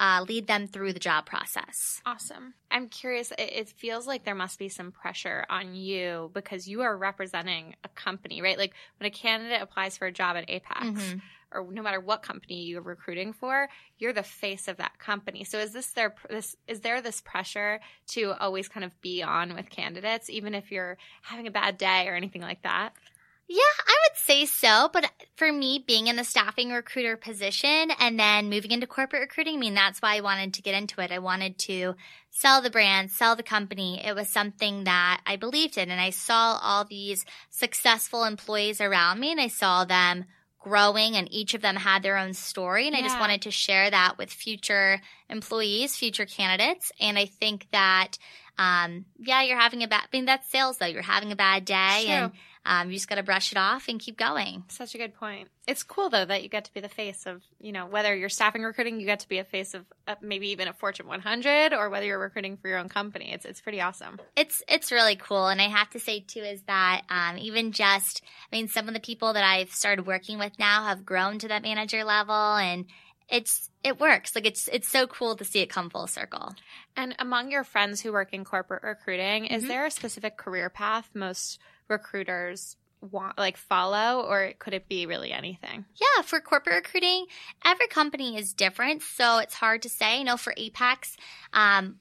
uh, 0.00 0.24
lead 0.28 0.48
them 0.48 0.66
through 0.66 0.92
the 0.92 0.98
job 0.98 1.26
process. 1.26 2.00
Awesome. 2.04 2.54
I'm 2.72 2.88
curious. 2.88 3.30
It, 3.32 3.52
it 3.52 3.68
feels 3.68 4.04
like 4.04 4.24
there 4.24 4.34
must 4.34 4.58
be 4.58 4.68
some 4.68 4.90
pressure 4.90 5.46
on 5.48 5.76
you 5.76 6.30
because 6.34 6.66
you 6.66 6.82
are 6.82 6.96
representing 6.96 7.76
a 7.84 7.88
company, 7.88 8.42
right? 8.42 8.58
Like 8.58 8.74
when 8.98 9.06
a 9.06 9.10
candidate 9.12 9.62
applies 9.62 9.96
for 9.96 10.06
a 10.06 10.12
job 10.12 10.36
at 10.36 10.50
Apex, 10.50 10.86
Mhm. 10.86 11.20
Or 11.54 11.66
no 11.70 11.82
matter 11.82 12.00
what 12.00 12.22
company 12.22 12.64
you're 12.64 12.82
recruiting 12.82 13.32
for, 13.32 13.68
you're 13.98 14.12
the 14.12 14.22
face 14.22 14.68
of 14.68 14.76
that 14.78 14.98
company. 14.98 15.44
So 15.44 15.58
is 15.58 15.72
this 15.72 15.88
their 15.88 16.14
this 16.28 16.56
is 16.66 16.80
there 16.80 17.00
this 17.00 17.20
pressure 17.20 17.80
to 18.08 18.32
always 18.40 18.68
kind 18.68 18.84
of 18.84 19.00
be 19.00 19.22
on 19.22 19.54
with 19.54 19.70
candidates, 19.70 20.30
even 20.30 20.54
if 20.54 20.70
you're 20.70 20.98
having 21.22 21.46
a 21.46 21.50
bad 21.50 21.78
day 21.78 22.08
or 22.08 22.14
anything 22.14 22.42
like 22.42 22.62
that? 22.62 22.94
Yeah, 23.48 23.58
I 23.86 23.98
would 24.08 24.16
say 24.16 24.46
so. 24.46 24.88
But 24.92 25.10
for 25.36 25.52
me, 25.52 25.84
being 25.86 26.06
in 26.06 26.16
the 26.16 26.24
staffing 26.24 26.70
recruiter 26.70 27.18
position 27.18 27.90
and 27.98 28.18
then 28.18 28.48
moving 28.48 28.70
into 28.70 28.86
corporate 28.86 29.20
recruiting, 29.20 29.56
I 29.56 29.58
mean, 29.58 29.74
that's 29.74 30.00
why 30.00 30.16
I 30.16 30.20
wanted 30.20 30.54
to 30.54 30.62
get 30.62 30.74
into 30.74 31.02
it. 31.02 31.12
I 31.12 31.18
wanted 31.18 31.58
to 31.58 31.94
sell 32.30 32.62
the 32.62 32.70
brand, 32.70 33.10
sell 33.10 33.36
the 33.36 33.42
company. 33.42 34.02
It 34.02 34.14
was 34.14 34.28
something 34.28 34.84
that 34.84 35.20
I 35.26 35.36
believed 35.36 35.76
in. 35.76 35.90
And 35.90 36.00
I 36.00 36.10
saw 36.10 36.58
all 36.62 36.84
these 36.84 37.26
successful 37.50 38.24
employees 38.24 38.80
around 38.80 39.20
me 39.20 39.32
and 39.32 39.40
I 39.40 39.48
saw 39.48 39.84
them 39.84 40.24
growing 40.62 41.16
and 41.16 41.32
each 41.32 41.54
of 41.54 41.62
them 41.62 41.76
had 41.76 42.02
their 42.02 42.16
own 42.16 42.34
story. 42.34 42.86
And 42.86 42.94
yeah. 42.94 43.00
I 43.00 43.06
just 43.06 43.18
wanted 43.18 43.42
to 43.42 43.50
share 43.50 43.90
that 43.90 44.16
with 44.18 44.30
future 44.30 45.00
employees, 45.28 45.96
future 45.96 46.26
candidates. 46.26 46.92
And 47.00 47.18
I 47.18 47.26
think 47.26 47.66
that, 47.72 48.18
um, 48.58 49.04
yeah, 49.18 49.42
you're 49.42 49.58
having 49.58 49.82
a 49.82 49.88
bad, 49.88 50.02
I 50.04 50.16
mean, 50.16 50.24
that's 50.24 50.48
sales 50.48 50.78
though. 50.78 50.86
You're 50.86 51.02
having 51.02 51.32
a 51.32 51.36
bad 51.36 51.64
day 51.64 52.06
and 52.08 52.32
um, 52.64 52.90
you 52.90 52.94
just 52.94 53.08
got 53.08 53.16
to 53.16 53.22
brush 53.22 53.50
it 53.50 53.58
off 53.58 53.88
and 53.88 53.98
keep 53.98 54.16
going. 54.16 54.64
Such 54.68 54.94
a 54.94 54.98
good 54.98 55.14
point. 55.14 55.48
It's 55.66 55.82
cool 55.82 56.10
though 56.10 56.24
that 56.24 56.42
you 56.42 56.48
get 56.48 56.64
to 56.66 56.74
be 56.74 56.80
the 56.80 56.88
face 56.88 57.26
of, 57.26 57.42
you 57.60 57.72
know, 57.72 57.86
whether 57.86 58.14
you're 58.14 58.28
staffing 58.28 58.62
recruiting, 58.62 59.00
you 59.00 59.06
get 59.06 59.20
to 59.20 59.28
be 59.28 59.38
a 59.38 59.44
face 59.44 59.74
of 59.74 59.84
uh, 60.06 60.14
maybe 60.20 60.48
even 60.50 60.68
a 60.68 60.72
Fortune 60.72 61.06
100, 61.06 61.72
or 61.72 61.90
whether 61.90 62.06
you're 62.06 62.18
recruiting 62.18 62.56
for 62.56 62.68
your 62.68 62.78
own 62.78 62.88
company. 62.88 63.32
It's 63.32 63.44
it's 63.44 63.60
pretty 63.60 63.80
awesome. 63.80 64.20
It's 64.36 64.62
it's 64.68 64.92
really 64.92 65.16
cool, 65.16 65.48
and 65.48 65.60
I 65.60 65.68
have 65.68 65.90
to 65.90 65.98
say 65.98 66.20
too 66.20 66.40
is 66.40 66.62
that 66.62 67.02
um, 67.08 67.38
even 67.38 67.72
just, 67.72 68.22
I 68.52 68.56
mean, 68.56 68.68
some 68.68 68.88
of 68.88 68.94
the 68.94 69.00
people 69.00 69.32
that 69.32 69.44
I've 69.44 69.72
started 69.72 70.06
working 70.06 70.38
with 70.38 70.58
now 70.58 70.84
have 70.84 71.04
grown 71.04 71.38
to 71.40 71.48
that 71.48 71.62
manager 71.62 72.04
level, 72.04 72.34
and 72.34 72.86
it's 73.28 73.70
it 73.82 73.98
works. 73.98 74.34
Like 74.34 74.46
it's 74.46 74.68
it's 74.68 74.88
so 74.88 75.06
cool 75.06 75.34
to 75.36 75.44
see 75.44 75.60
it 75.60 75.70
come 75.70 75.90
full 75.90 76.06
circle. 76.06 76.54
And 76.96 77.14
among 77.18 77.50
your 77.50 77.64
friends 77.64 78.00
who 78.00 78.12
work 78.12 78.32
in 78.32 78.44
corporate 78.44 78.82
recruiting, 78.82 79.44
mm-hmm. 79.44 79.54
is 79.54 79.66
there 79.66 79.86
a 79.86 79.90
specific 79.90 80.36
career 80.36 80.70
path 80.70 81.08
most 81.14 81.58
recruiters 81.88 82.76
want 83.10 83.36
like 83.36 83.56
follow 83.56 84.24
or 84.28 84.52
could 84.60 84.74
it 84.74 84.88
be 84.88 85.06
really 85.06 85.32
anything 85.32 85.84
yeah 85.96 86.22
for 86.22 86.38
corporate 86.40 86.76
recruiting 86.76 87.26
every 87.64 87.88
company 87.88 88.38
is 88.38 88.52
different 88.52 89.02
so 89.02 89.38
it's 89.38 89.54
hard 89.54 89.82
to 89.82 89.88
say 89.88 90.18
you 90.18 90.24
know 90.24 90.36
for 90.36 90.54
apex 90.56 91.16
um, 91.52 91.96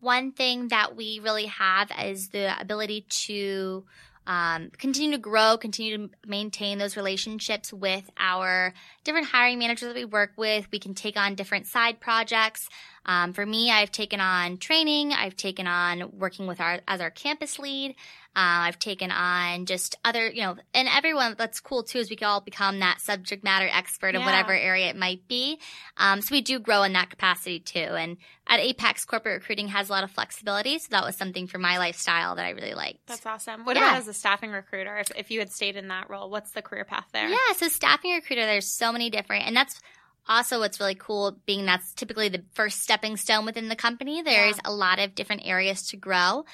one 0.00 0.32
thing 0.32 0.68
that 0.68 0.96
we 0.96 1.20
really 1.22 1.46
have 1.46 1.90
is 2.04 2.28
the 2.28 2.60
ability 2.60 3.06
to 3.08 3.84
um, 4.28 4.70
continue 4.76 5.12
to 5.12 5.18
grow, 5.18 5.56
continue 5.56 5.96
to 5.96 6.10
maintain 6.26 6.76
those 6.76 6.98
relationships 6.98 7.72
with 7.72 8.10
our 8.18 8.74
different 9.02 9.28
hiring 9.28 9.58
managers 9.58 9.88
that 9.88 9.96
we 9.96 10.04
work 10.04 10.32
with. 10.36 10.68
We 10.70 10.78
can 10.78 10.94
take 10.94 11.16
on 11.16 11.34
different 11.34 11.66
side 11.66 11.98
projects. 11.98 12.68
Um, 13.06 13.32
for 13.32 13.44
me, 13.44 13.70
I've 13.70 13.92
taken 13.92 14.20
on 14.20 14.58
training. 14.58 15.12
I've 15.12 15.36
taken 15.36 15.66
on 15.66 16.10
working 16.18 16.46
with 16.46 16.60
our 16.60 16.80
as 16.86 17.00
our 17.00 17.10
campus 17.10 17.58
lead. 17.58 17.94
Uh, 18.36 18.70
I've 18.70 18.78
taken 18.78 19.10
on 19.10 19.66
just 19.66 19.96
other, 20.04 20.30
you 20.30 20.42
know, 20.42 20.54
and 20.72 20.86
everyone 20.86 21.34
that's 21.36 21.58
cool 21.58 21.82
too 21.82 21.98
is 21.98 22.08
we 22.08 22.14
can 22.14 22.28
all 22.28 22.40
become 22.40 22.78
that 22.78 23.00
subject 23.00 23.42
matter 23.42 23.68
expert 23.72 24.14
yeah. 24.14 24.20
of 24.20 24.26
whatever 24.26 24.52
area 24.52 24.90
it 24.90 24.96
might 24.96 25.26
be. 25.26 25.58
Um, 25.96 26.20
so 26.20 26.36
we 26.36 26.40
do 26.40 26.60
grow 26.60 26.84
in 26.84 26.92
that 26.92 27.10
capacity 27.10 27.58
too. 27.58 27.80
And 27.80 28.16
at 28.46 28.60
Apex, 28.60 29.04
corporate 29.06 29.40
recruiting 29.40 29.68
has 29.68 29.88
a 29.88 29.92
lot 29.92 30.04
of 30.04 30.12
flexibility. 30.12 30.78
So 30.78 30.86
that 30.90 31.04
was 31.04 31.16
something 31.16 31.48
for 31.48 31.58
my 31.58 31.78
lifestyle 31.78 32.36
that 32.36 32.44
I 32.44 32.50
really 32.50 32.74
liked. 32.74 33.06
That's 33.08 33.26
awesome. 33.26 33.64
What 33.64 33.76
yeah. 33.76 33.88
about 33.88 33.98
as 34.02 34.08
a 34.08 34.14
staffing 34.14 34.52
recruiter? 34.52 34.98
If, 34.98 35.10
if 35.16 35.30
you 35.32 35.40
had 35.40 35.50
stayed 35.50 35.74
in 35.74 35.88
that 35.88 36.08
role, 36.08 36.30
what's 36.30 36.52
the 36.52 36.62
career 36.62 36.84
path 36.84 37.08
there? 37.12 37.28
Yeah. 37.28 37.36
So 37.56 37.66
staffing 37.66 38.12
recruiter, 38.12 38.46
there's 38.46 38.68
so 38.68 38.92
many 38.92 39.10
different, 39.10 39.48
and 39.48 39.56
that's 39.56 39.80
also 40.28 40.58
what's 40.58 40.80
really 40.80 40.94
cool 40.94 41.38
being 41.46 41.66
that's 41.66 41.92
typically 41.94 42.28
the 42.28 42.42
first 42.52 42.82
stepping 42.82 43.16
stone 43.16 43.44
within 43.44 43.68
the 43.68 43.76
company 43.76 44.22
there's 44.22 44.56
yeah. 44.56 44.70
a 44.70 44.72
lot 44.72 44.98
of 44.98 45.14
different 45.14 45.42
areas 45.44 45.88
to 45.88 45.96
grow 45.96 46.44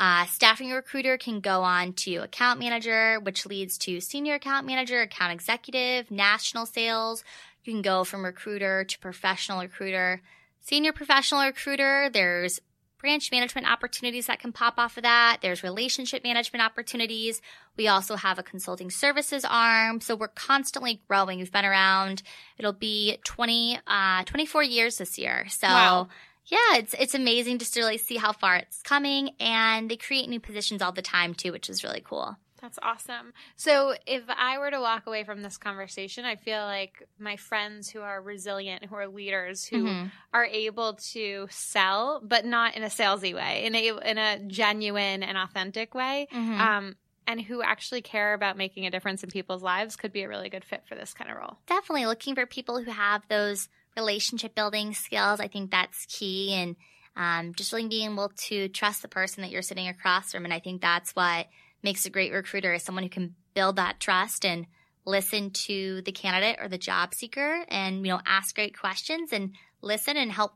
uh, 0.00 0.24
staffing 0.26 0.70
recruiter 0.70 1.18
can 1.18 1.40
go 1.40 1.62
on 1.62 1.92
to 1.92 2.16
account 2.16 2.58
manager, 2.58 3.20
which 3.20 3.44
leads 3.44 3.76
to 3.76 4.00
senior 4.00 4.34
account 4.34 4.66
manager, 4.66 5.02
account 5.02 5.30
executive, 5.30 6.10
national 6.10 6.64
sales. 6.64 7.22
You 7.64 7.74
can 7.74 7.82
go 7.82 8.04
from 8.04 8.24
recruiter 8.24 8.84
to 8.84 8.98
professional 8.98 9.60
recruiter. 9.60 10.22
Senior 10.60 10.92
professional 10.92 11.42
recruiter, 11.42 12.08
there's 12.10 12.60
branch 13.00 13.30
management 13.30 13.70
opportunities 13.70 14.26
that 14.26 14.40
can 14.40 14.52
pop 14.52 14.74
off 14.78 14.96
of 14.96 15.02
that. 15.02 15.38
There's 15.40 15.62
relationship 15.62 16.22
management 16.22 16.64
opportunities. 16.64 17.40
We 17.76 17.88
also 17.88 18.16
have 18.16 18.38
a 18.38 18.42
consulting 18.42 18.90
services 18.90 19.44
arm. 19.48 20.00
So 20.00 20.14
we're 20.14 20.28
constantly 20.28 21.00
growing. 21.08 21.38
We've 21.38 21.52
been 21.52 21.64
around, 21.64 22.22
it'll 22.58 22.72
be 22.72 23.18
20, 23.24 23.80
uh, 23.86 24.24
24 24.24 24.62
years 24.64 24.98
this 24.98 25.18
year. 25.18 25.46
So 25.48 25.66
wow 25.66 26.08
yeah, 26.50 26.78
it's 26.78 26.94
it's 26.98 27.14
amazing 27.14 27.58
just 27.58 27.74
to 27.74 27.80
really 27.80 27.98
see 27.98 28.16
how 28.16 28.32
far 28.32 28.56
it's 28.56 28.82
coming, 28.82 29.30
and 29.38 29.88
they 29.88 29.96
create 29.96 30.28
new 30.28 30.40
positions 30.40 30.82
all 30.82 30.90
the 30.90 31.02
time 31.02 31.32
too, 31.32 31.52
which 31.52 31.70
is 31.70 31.84
really 31.84 32.02
cool. 32.04 32.36
That's 32.60 32.78
awesome. 32.82 33.32
So, 33.56 33.94
if 34.06 34.22
I 34.28 34.58
were 34.58 34.70
to 34.70 34.80
walk 34.80 35.06
away 35.06 35.24
from 35.24 35.42
this 35.42 35.56
conversation, 35.56 36.24
I 36.24 36.36
feel 36.36 36.62
like 36.62 37.08
my 37.18 37.36
friends 37.36 37.88
who 37.88 38.00
are 38.00 38.20
resilient, 38.20 38.84
who 38.84 38.96
are 38.96 39.08
leaders, 39.08 39.64
who 39.64 39.84
mm-hmm. 39.84 40.06
are 40.34 40.44
able 40.44 40.94
to 41.12 41.46
sell, 41.50 42.20
but 42.22 42.44
not 42.44 42.76
in 42.76 42.82
a 42.82 42.86
salesy 42.88 43.34
way, 43.34 43.64
in 43.64 43.74
a 43.74 43.98
in 43.98 44.18
a 44.18 44.38
genuine 44.46 45.22
and 45.22 45.38
authentic 45.38 45.94
way, 45.94 46.28
mm-hmm. 46.32 46.60
um, 46.60 46.96
and 47.26 47.40
who 47.40 47.62
actually 47.62 48.02
care 48.02 48.34
about 48.34 48.56
making 48.56 48.86
a 48.86 48.90
difference 48.90 49.22
in 49.22 49.30
people's 49.30 49.62
lives, 49.62 49.96
could 49.96 50.12
be 50.12 50.22
a 50.22 50.28
really 50.28 50.48
good 50.48 50.64
fit 50.64 50.82
for 50.88 50.94
this 50.94 51.14
kind 51.14 51.30
of 51.30 51.36
role. 51.36 51.58
Definitely 51.66 52.06
looking 52.06 52.34
for 52.34 52.46
people 52.46 52.82
who 52.82 52.90
have 52.90 53.22
those 53.28 53.68
relationship 53.96 54.54
building 54.54 54.94
skills. 54.94 55.40
I 55.40 55.48
think 55.48 55.70
that's 55.70 56.06
key. 56.06 56.54
And 56.54 56.76
um, 57.16 57.54
just 57.54 57.72
really 57.72 57.88
being 57.88 58.12
able 58.12 58.30
to 58.48 58.68
trust 58.68 59.02
the 59.02 59.08
person 59.08 59.42
that 59.42 59.50
you're 59.50 59.62
sitting 59.62 59.88
across 59.88 60.32
from. 60.32 60.44
And 60.44 60.54
I 60.54 60.60
think 60.60 60.80
that's 60.80 61.12
what 61.12 61.46
makes 61.82 62.04
a 62.06 62.10
great 62.10 62.32
recruiter 62.32 62.72
is 62.72 62.82
someone 62.82 63.04
who 63.04 63.10
can 63.10 63.34
build 63.54 63.76
that 63.76 64.00
trust 64.00 64.44
and 64.44 64.66
listen 65.04 65.50
to 65.50 66.02
the 66.02 66.12
candidate 66.12 66.58
or 66.60 66.68
the 66.68 66.78
job 66.78 67.14
seeker 67.14 67.64
and, 67.68 68.06
you 68.06 68.12
know, 68.12 68.20
ask 68.26 68.54
great 68.54 68.78
questions 68.78 69.32
and 69.32 69.52
listen 69.82 70.16
and 70.16 70.30
help 70.30 70.52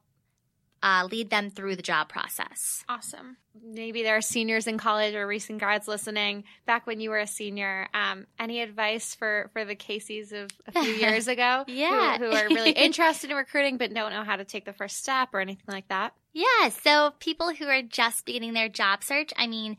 uh, 0.85 1.09
lead 1.11 1.31
them 1.31 1.49
through 1.49 1.75
the 1.75 1.83
job 1.83 2.11
process. 2.11 2.85
Awesome. 2.91 3.39
Maybe 3.63 4.03
there 4.03 4.19
are 4.19 4.21
seniors 4.21 4.67
in 4.67 4.77
college 4.77 5.15
or 5.15 5.27
recent 5.27 5.59
grads 5.59 5.89
listening. 5.89 6.45
Back 6.67 6.87
when 6.87 7.01
you 7.01 7.09
were 7.09 7.21
a 7.21 7.27
senior, 7.27 7.89
um, 7.95 8.27
any 8.39 8.61
advice 8.61 9.15
for 9.15 9.49
for 9.55 9.65
the 9.65 9.75
Caseys 9.75 10.33
of 10.33 10.51
a 10.67 10.73
few 10.73 10.93
years 11.01 11.27
ago? 11.27 11.65
yeah, 11.69 12.19
who, 12.19 12.27
who 12.27 12.37
are 12.37 12.49
really 12.49 12.71
interested 12.73 13.31
in 13.31 13.37
recruiting 13.37 13.79
but 13.79 13.95
don't 13.95 14.13
know 14.13 14.25
how 14.25 14.37
to 14.37 14.45
take 14.45 14.67
the 14.67 14.75
first 14.75 14.99
step 14.99 15.31
or 15.33 15.41
anything 15.41 15.65
like 15.69 15.89
that. 15.89 16.13
Yeah. 16.35 16.69
So 16.83 17.15
people 17.19 17.55
who 17.55 17.67
are 17.67 17.81
just 17.81 18.27
beginning 18.27 18.53
their 18.53 18.69
job 18.69 19.03
search, 19.03 19.33
I 19.39 19.47
mean, 19.47 19.79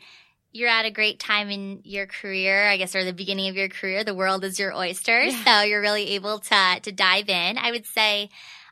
you're 0.55 0.69
at 0.69 0.85
a 0.85 0.91
great 0.91 1.19
time 1.19 1.49
in 1.49 1.81
your 1.83 2.07
career, 2.07 2.69
I 2.69 2.77
guess, 2.77 2.95
or 2.95 3.03
the 3.03 3.11
beginning 3.11 3.49
of 3.49 3.57
your 3.57 3.67
career. 3.67 4.05
The 4.05 4.15
world 4.15 4.45
is 4.45 4.57
your 4.57 4.73
oyster. 4.73 5.23
Yeah. 5.23 5.43
So 5.43 5.61
you're 5.63 5.81
really 5.81 6.11
able 6.11 6.39
to, 6.39 6.79
to 6.81 6.91
dive 6.93 7.27
in. 7.27 7.57
I 7.57 7.71
would 7.71 7.85
say, 7.85 8.29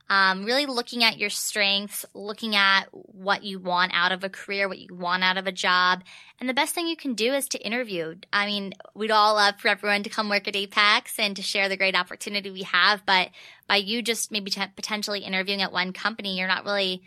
um, 0.10 0.46
really 0.46 0.66
looking 0.66 1.04
at 1.04 1.18
your 1.18 1.30
strengths, 1.30 2.06
looking 2.14 2.56
at 2.56 2.84
what 2.92 3.44
you 3.44 3.60
want 3.60 3.92
out 3.94 4.14
of 4.14 4.24
a 4.24 4.30
career, 4.30 4.70
what 4.70 4.80
you 4.80 4.96
want 4.96 5.26
out 5.26 5.38
of 5.38 5.46
a 5.46 5.52
job. 5.52 6.04
And 6.40 6.48
the 6.48 6.54
best 6.54 6.74
thing 6.74 6.88
you 6.88 6.96
can 6.96 7.16
do 7.16 7.34
is 7.34 7.50
to 7.50 7.66
interview. 7.66 8.16
I 8.32 8.46
mean, 8.46 8.74
we'd 8.96 9.12
all 9.12 9.36
love 9.36 9.60
for 9.60 9.68
everyone 9.68 10.04
to 10.04 10.10
come 10.10 10.30
work 10.30 10.48
at 10.48 10.56
Apex 10.56 11.20
and 11.20 11.36
to 11.36 11.42
share 11.42 11.68
the 11.68 11.78
great 11.78 12.00
opportunity 12.00 12.50
we 12.50 12.64
have. 12.64 13.06
But 13.06 13.30
by 13.68 13.78
you 13.78 14.02
just 14.02 14.32
maybe 14.32 14.52
t- 14.52 14.62
potentially 14.74 15.20
interviewing 15.20 15.62
at 15.62 15.74
one 15.74 15.92
company, 15.92 16.38
you're 16.38 16.48
not 16.48 16.64
really 16.64 17.04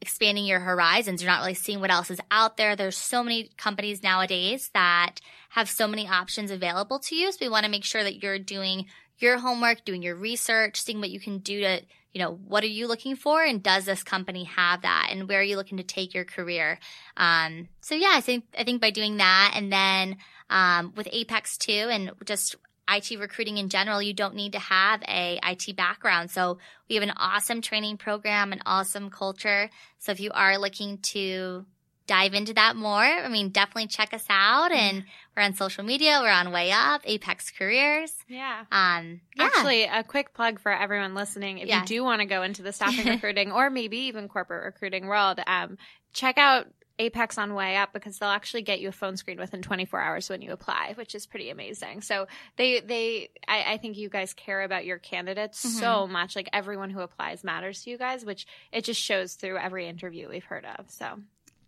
expanding 0.00 0.44
your 0.44 0.60
horizons. 0.60 1.22
You're 1.22 1.30
not 1.30 1.40
really 1.40 1.54
seeing 1.54 1.80
what 1.80 1.90
else 1.90 2.10
is 2.10 2.20
out 2.30 2.56
there. 2.56 2.76
There's 2.76 2.96
so 2.96 3.22
many 3.22 3.50
companies 3.56 4.02
nowadays 4.02 4.70
that 4.74 5.16
have 5.50 5.68
so 5.68 5.88
many 5.88 6.06
options 6.06 6.50
available 6.50 6.98
to 7.00 7.16
you. 7.16 7.32
So 7.32 7.38
we 7.40 7.48
want 7.48 7.64
to 7.64 7.70
make 7.70 7.84
sure 7.84 8.02
that 8.02 8.22
you're 8.22 8.38
doing 8.38 8.86
your 9.18 9.38
homework, 9.38 9.84
doing 9.84 10.02
your 10.02 10.14
research, 10.14 10.80
seeing 10.80 11.00
what 11.00 11.10
you 11.10 11.18
can 11.18 11.38
do 11.38 11.60
to 11.60 11.80
you 12.12 12.24
know, 12.24 12.32
what 12.32 12.64
are 12.64 12.68
you 12.68 12.88
looking 12.88 13.16
for? 13.16 13.44
And 13.44 13.62
does 13.62 13.84
this 13.84 14.02
company 14.02 14.44
have 14.44 14.82
that? 14.82 15.08
And 15.10 15.28
where 15.28 15.40
are 15.40 15.44
you 15.44 15.56
looking 15.56 15.78
to 15.78 15.84
take 15.84 16.14
your 16.14 16.24
career? 16.24 16.78
Um, 17.16 17.68
so 17.80 17.94
yeah, 17.94 18.12
I 18.12 18.20
think, 18.20 18.44
I 18.58 18.64
think 18.64 18.80
by 18.80 18.90
doing 18.90 19.18
that 19.18 19.52
and 19.54 19.72
then, 19.72 20.16
um, 20.50 20.94
with 20.96 21.08
Apex 21.12 21.58
too 21.58 21.88
and 21.90 22.12
just 22.24 22.56
IT 22.88 23.18
recruiting 23.18 23.58
in 23.58 23.68
general, 23.68 24.00
you 24.00 24.14
don't 24.14 24.34
need 24.34 24.52
to 24.52 24.58
have 24.58 25.02
a 25.06 25.38
IT 25.42 25.76
background. 25.76 26.30
So 26.30 26.58
we 26.88 26.94
have 26.96 27.02
an 27.02 27.12
awesome 27.16 27.60
training 27.60 27.98
program, 27.98 28.52
an 28.52 28.60
awesome 28.66 29.10
culture. 29.10 29.70
So 29.98 30.12
if 30.12 30.20
you 30.20 30.30
are 30.32 30.58
looking 30.58 30.98
to 31.12 31.66
dive 32.06 32.34
into 32.34 32.54
that 32.54 32.74
more, 32.74 33.04
I 33.04 33.28
mean, 33.28 33.50
definitely 33.50 33.88
check 33.88 34.14
us 34.14 34.24
out. 34.30 34.72
And 34.72 35.04
we're 35.36 35.42
on 35.42 35.54
social 35.54 35.84
media. 35.84 36.18
We're 36.22 36.30
on 36.30 36.50
Way 36.50 36.72
Up, 36.72 37.02
Apex 37.04 37.50
Careers. 37.50 38.12
Yeah. 38.26 38.64
Um, 38.72 39.20
yeah. 39.36 39.44
Actually, 39.44 39.84
a 39.84 40.02
quick 40.02 40.32
plug 40.34 40.58
for 40.58 40.72
everyone 40.72 41.14
listening. 41.14 41.58
If 41.58 41.68
you 41.68 41.84
do 41.84 42.02
want 42.02 42.20
to 42.20 42.26
go 42.26 42.42
into 42.42 42.62
the 42.62 42.72
staffing 42.72 43.06
recruiting 43.12 43.52
or 43.52 43.70
maybe 43.70 43.98
even 43.98 44.28
corporate 44.28 44.64
recruiting 44.64 45.06
world, 45.06 45.38
um, 45.46 45.76
check 46.12 46.38
out 46.38 46.66
Apex 46.98 47.38
on 47.38 47.54
way 47.54 47.76
up 47.76 47.92
because 47.92 48.18
they'll 48.18 48.28
actually 48.28 48.62
get 48.62 48.80
you 48.80 48.88
a 48.88 48.92
phone 48.92 49.16
screen 49.16 49.38
within 49.38 49.62
24 49.62 50.00
hours 50.00 50.28
when 50.28 50.42
you 50.42 50.52
apply, 50.52 50.92
which 50.96 51.14
is 51.14 51.26
pretty 51.26 51.50
amazing. 51.50 52.02
So 52.02 52.26
they 52.56 52.80
they 52.80 53.30
I, 53.46 53.74
I 53.74 53.76
think 53.78 53.96
you 53.96 54.08
guys 54.08 54.34
care 54.34 54.62
about 54.62 54.84
your 54.84 54.98
candidates 54.98 55.64
Mhm. 55.64 55.80
so 55.80 56.06
much. 56.06 56.34
Like 56.36 56.48
everyone 56.52 56.90
who 56.90 57.00
applies 57.00 57.44
matters 57.44 57.82
to 57.84 57.90
you 57.90 57.98
guys, 57.98 58.24
which 58.24 58.46
it 58.72 58.84
just 58.84 59.00
shows 59.00 59.34
through 59.34 59.58
every 59.58 59.86
interview 59.86 60.28
we've 60.28 60.44
heard 60.44 60.64
of. 60.78 60.90
So 60.90 61.20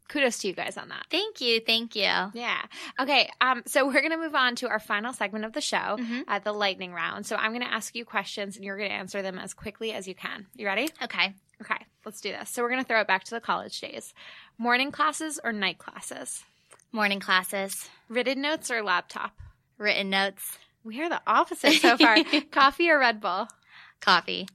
kudos 0.08 0.38
to 0.38 0.48
you 0.48 0.54
guys 0.54 0.76
on 0.76 0.88
that. 0.88 1.06
Thank 1.08 1.40
you. 1.40 1.60
Thank 1.60 1.94
you. 1.94 2.02
Yeah. 2.02 2.60
Okay. 2.98 3.30
Um. 3.40 3.62
So 3.66 3.86
we're 3.88 4.02
gonna 4.02 4.16
move 4.18 4.34
on 4.34 4.56
to 4.56 4.68
our 4.68 4.80
final 4.80 5.12
segment 5.12 5.44
of 5.44 5.52
the 5.52 5.60
show, 5.60 5.96
Mhm. 5.98 6.24
uh, 6.26 6.40
the 6.40 6.52
lightning 6.52 6.92
round. 6.92 7.26
So 7.26 7.36
I'm 7.36 7.52
gonna 7.52 7.66
ask 7.66 7.94
you 7.94 8.04
questions, 8.04 8.56
and 8.56 8.64
you're 8.64 8.76
gonna 8.76 8.90
answer 8.90 9.22
them 9.22 9.38
as 9.38 9.54
quickly 9.54 9.92
as 9.92 10.08
you 10.08 10.14
can. 10.16 10.46
You 10.56 10.66
ready? 10.66 10.88
Okay. 11.02 11.34
Okay. 11.62 11.86
Let's 12.04 12.20
do 12.20 12.30
this. 12.32 12.50
So 12.50 12.62
we're 12.62 12.70
gonna 12.70 12.84
throw 12.84 13.00
it 13.00 13.06
back 13.06 13.24
to 13.24 13.34
the 13.34 13.40
college 13.40 13.80
days. 13.80 14.14
Morning 14.58 14.90
classes 14.90 15.38
or 15.42 15.52
night 15.52 15.78
classes? 15.78 16.44
Morning 16.92 17.20
classes, 17.20 17.88
Written 18.08 18.40
notes 18.42 18.70
or 18.70 18.82
laptop? 18.82 19.32
written 19.78 20.10
notes, 20.10 20.58
We 20.82 21.00
are 21.02 21.08
the 21.08 21.20
opposite 21.26 21.74
so 21.80 21.96
far. 21.96 22.16
Coffee 22.50 22.90
or 22.90 22.98
Red 22.98 23.20
Bull? 23.20 23.48
coffee. 24.00 24.48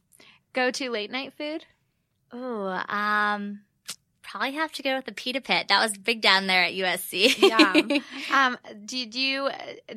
Go 0.54 0.72
to 0.72 0.90
late 0.90 1.12
night 1.12 1.34
food? 1.34 1.66
Ooh, 2.34 2.66
um, 2.68 3.62
probably 4.24 4.54
have 4.54 4.72
to 4.74 4.84
go 4.84 4.96
with 4.96 5.06
the 5.06 5.12
pita 5.14 5.40
pit. 5.40 5.68
That 5.70 5.82
was 5.82 5.96
big 5.98 6.22
down 6.22 6.48
there 6.48 6.64
at 6.64 6.74
USC. 6.74 7.38
Yum. 7.42 8.02
Um, 8.34 8.58
do, 8.86 9.06
do 9.06 9.20
you 9.20 9.50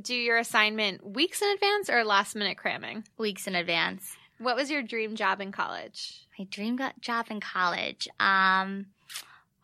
do 0.03 0.15
your 0.15 0.37
assignment 0.39 1.05
weeks 1.05 1.41
in 1.43 1.49
advance 1.51 1.89
or 1.91 2.05
last 2.05 2.37
minute 2.37 2.59
cramming? 2.59 3.05
Weeks 3.17 3.47
in 3.47 3.55
advance. 3.55 4.17
What 4.39 4.57
was 4.57 4.71
your 4.71 4.83
dream 4.83 5.17
job 5.17 5.41
in 5.41 5.53
college? 5.53 6.27
My 6.39 6.45
dream 6.45 6.79
job 7.01 7.27
in 7.31 7.41
college. 7.41 8.09
Um, 8.21 8.87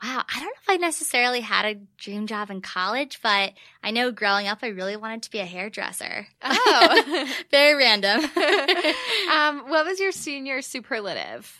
wow, 0.02 0.22
I 0.28 0.34
don't 0.34 0.44
know 0.44 0.50
if 0.62 0.68
I 0.68 0.76
necessarily 0.76 1.40
had 1.40 1.64
a 1.64 1.80
dream 1.96 2.26
job 2.26 2.50
in 2.50 2.60
college, 2.60 3.20
but 3.22 3.52
I 3.82 3.90
know 3.90 4.10
growing 4.10 4.48
up 4.48 4.58
I 4.62 4.68
really 4.68 4.96
wanted 4.96 5.22
to 5.22 5.30
be 5.30 5.38
a 5.38 5.46
hairdresser. 5.46 6.26
Oh. 6.42 7.32
Very 7.50 7.74
random. 7.74 8.18
um, 9.32 9.70
what 9.70 9.86
was 9.86 10.00
your 10.00 10.12
senior 10.12 10.60
superlative? 10.60 11.56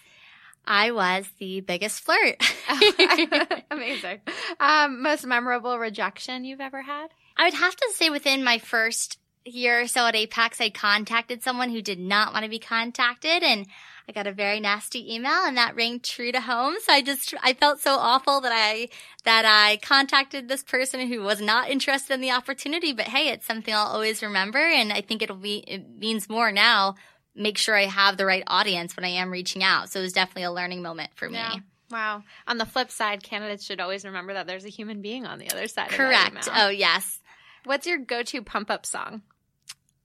I 0.67 0.91
was 0.93 1.29
the 1.39 1.61
biggest 1.61 2.03
flirt. 2.03 2.43
Amazing. 3.71 4.21
Um, 4.59 5.03
most 5.03 5.27
memorable 5.27 5.79
rejection 5.79 6.45
you've 6.45 6.61
ever 6.61 6.83
had? 6.83 7.09
I 7.37 7.45
would 7.45 7.55
have 7.55 7.77
to 7.77 7.93
say 7.95 8.11
within 8.11 8.43
my 8.45 8.59
first 8.59 9.19
year 9.45 9.83
or 9.83 9.87
so 9.87 10.07
at 10.07 10.17
Apex, 10.17 10.61
I 10.61 10.71
contacted 10.71 11.43
someone 11.43 11.71
who 11.71 11.83
did 11.83 11.99
not 11.99 12.33
want 12.33 12.45
to 12.45 12.51
be 12.51 12.59
contacted 12.59 13.43
and 13.43 13.67
I 14.09 14.13
got 14.13 14.27
a 14.27 14.33
very 14.33 14.61
nasty 14.61 15.15
email 15.15 15.45
and 15.45 15.57
that 15.57 15.77
rang 15.77 16.01
true 16.01 16.31
to 16.33 16.41
home. 16.41 16.75
So 16.85 16.93
I 16.93 17.03
just, 17.03 17.35
I 17.43 17.55
felt 17.55 17.81
so 17.81 17.95
awful 17.95 18.41
that 18.43 18.53
I, 18.53 18.89
that 19.25 19.45
I 19.47 19.79
contacted 19.79 20.49
this 20.49 20.63
person 20.63 21.09
who 21.09 21.23
was 21.23 21.41
not 21.41 21.71
interested 21.71 22.15
in 22.15 22.21
the 22.21 22.31
opportunity. 22.31 22.93
But 22.93 23.09
hey, 23.09 23.29
it's 23.29 23.47
something 23.47 23.73
I'll 23.73 23.87
always 23.87 24.23
remember. 24.23 24.59
And 24.59 24.93
I 24.93 25.01
think 25.01 25.23
it'll 25.23 25.37
be, 25.37 25.65
it 25.67 25.89
means 25.99 26.29
more 26.29 26.53
now. 26.53 26.97
Make 27.35 27.59
sure 27.59 27.75
I 27.75 27.87
have 27.87 28.17
the 28.17 28.27
right 28.27 28.45
audience 28.47 28.97
when 28.97 29.05
I 29.05 29.09
am 29.09 29.31
reaching 29.31 29.65
out. 29.65 29.91
So 29.91 30.01
it 30.01 30.05
was 30.05 30.13
definitely 30.13 30.45
a 30.45 30.53
learning 30.53 30.83
moment 30.83 31.11
for 31.15 31.29
me. 31.29 31.37
Yeah. 31.37 31.57
Wow. 31.91 32.23
On 32.47 32.59
the 32.59 32.67
flip 32.67 32.91
side, 32.91 33.23
candidates 33.23 33.65
should 33.65 33.81
always 33.81 34.05
remember 34.05 34.35
that 34.35 34.47
there's 34.47 34.65
a 34.65 34.71
human 34.71 35.01
being 35.03 35.27
on 35.27 35.39
the 35.39 35.51
other 35.51 35.67
side. 35.67 35.91
Correct. 35.91 36.49
Oh, 36.53 36.69
yes. 36.69 37.21
What's 37.65 37.87
your 37.87 37.99
go-to 37.99 38.43
pump-up 38.43 38.85
song? 38.85 39.23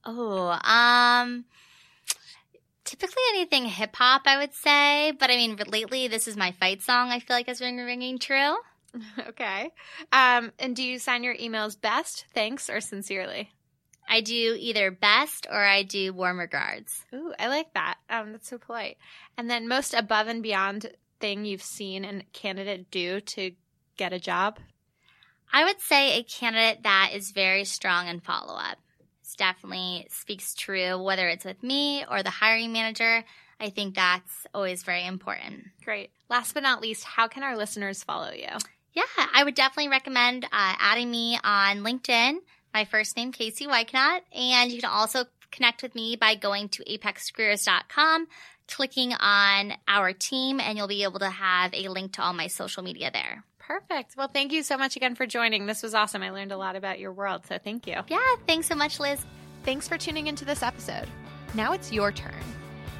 Oh, 0.05 0.49
um, 0.49 1.45
typically 2.85 3.23
anything 3.31 3.65
hip 3.65 3.95
hop, 3.95 4.23
I 4.25 4.37
would 4.37 4.53
say. 4.53 5.13
But 5.19 5.29
I 5.29 5.35
mean, 5.35 5.57
lately, 5.67 6.07
this 6.07 6.27
is 6.27 6.37
my 6.37 6.51
fight 6.53 6.81
song. 6.81 7.09
I 7.09 7.19
feel 7.19 7.35
like 7.35 7.47
has 7.47 7.59
been 7.59 7.77
ringing 7.77 8.17
true. 8.17 8.55
okay. 9.27 9.71
Um, 10.11 10.51
and 10.59 10.75
do 10.75 10.83
you 10.83 10.99
sign 10.99 11.23
your 11.23 11.35
emails 11.35 11.79
best, 11.79 12.25
thanks, 12.33 12.69
or 12.69 12.81
sincerely? 12.81 13.51
I 14.07 14.21
do 14.21 14.57
either 14.57 14.89
best 14.89 15.45
or 15.49 15.63
I 15.63 15.83
do 15.83 16.13
warm 16.13 16.39
regards. 16.39 17.05
Ooh, 17.13 17.33
I 17.37 17.47
like 17.47 17.73
that. 17.75 17.97
Um, 18.09 18.31
that's 18.31 18.49
so 18.49 18.57
polite. 18.57 18.97
And 19.37 19.49
then 19.49 19.67
most 19.67 19.93
above 19.93 20.27
and 20.27 20.41
beyond 20.41 20.91
thing 21.19 21.45
you've 21.45 21.61
seen 21.61 22.05
a 22.05 22.23
candidate 22.33 22.89
do 22.89 23.21
to 23.21 23.51
get 23.97 24.13
a 24.13 24.19
job? 24.19 24.59
I 25.51 25.63
would 25.65 25.81
say 25.81 26.17
a 26.17 26.23
candidate 26.23 26.83
that 26.83 27.11
is 27.13 27.31
very 27.31 27.65
strong 27.65 28.07
in 28.07 28.19
follow 28.19 28.55
up. 28.55 28.77
It's 29.29 29.35
definitely 29.35 30.07
speaks 30.09 30.55
true, 30.55 30.97
whether 30.97 31.27
it's 31.27 31.45
with 31.45 31.61
me 31.61 32.03
or 32.09 32.23
the 32.23 32.31
hiring 32.31 32.73
manager. 32.73 33.23
I 33.59 33.69
think 33.69 33.93
that's 33.93 34.47
always 34.55 34.81
very 34.81 35.05
important. 35.05 35.65
Great. 35.85 36.09
Last 36.31 36.53
but 36.53 36.63
not 36.63 36.81
least, 36.81 37.03
how 37.03 37.27
can 37.27 37.43
our 37.43 37.55
listeners 37.55 38.03
follow 38.03 38.31
you? 38.31 38.47
Yeah, 38.91 39.03
I 39.31 39.43
would 39.43 39.53
definitely 39.53 39.89
recommend 39.89 40.45
uh, 40.45 40.47
adding 40.51 41.11
me 41.11 41.37
on 41.43 41.83
LinkedIn. 41.83 42.37
My 42.73 42.85
first 42.85 43.15
name, 43.15 43.31
Casey 43.31 43.67
Weichnaut. 43.67 44.21
And 44.35 44.71
you 44.71 44.81
can 44.81 44.89
also 44.89 45.25
connect 45.51 45.83
with 45.83 45.93
me 45.93 46.15
by 46.15 46.33
going 46.33 46.69
to 46.69 46.83
apexcareers.com, 46.85 48.27
clicking 48.67 49.13
on 49.13 49.73
our 49.87 50.11
team, 50.11 50.59
and 50.59 50.75
you'll 50.75 50.87
be 50.87 51.03
able 51.03 51.19
to 51.19 51.29
have 51.29 51.71
a 51.75 51.87
link 51.89 52.13
to 52.13 52.23
all 52.23 52.33
my 52.33 52.47
social 52.47 52.81
media 52.81 53.11
there. 53.13 53.43
Perfect. 53.69 54.17
Well, 54.17 54.27
thank 54.27 54.51
you 54.51 54.63
so 54.63 54.79
much 54.79 54.95
again 54.95 55.13
for 55.13 55.27
joining. 55.27 55.67
This 55.67 55.83
was 55.83 55.93
awesome. 55.93 56.23
I 56.23 56.31
learned 56.31 56.51
a 56.51 56.57
lot 56.57 56.75
about 56.75 56.97
your 56.97 57.13
world, 57.13 57.45
so 57.47 57.59
thank 57.59 57.85
you. 57.85 57.97
Yeah, 58.07 58.17
thanks 58.47 58.65
so 58.65 58.73
much, 58.73 58.99
Liz. 58.99 59.23
Thanks 59.63 59.87
for 59.87 59.95
tuning 59.95 60.25
into 60.25 60.43
this 60.43 60.63
episode. 60.63 61.07
Now 61.53 61.73
it's 61.73 61.91
your 61.91 62.11
turn. 62.11 62.33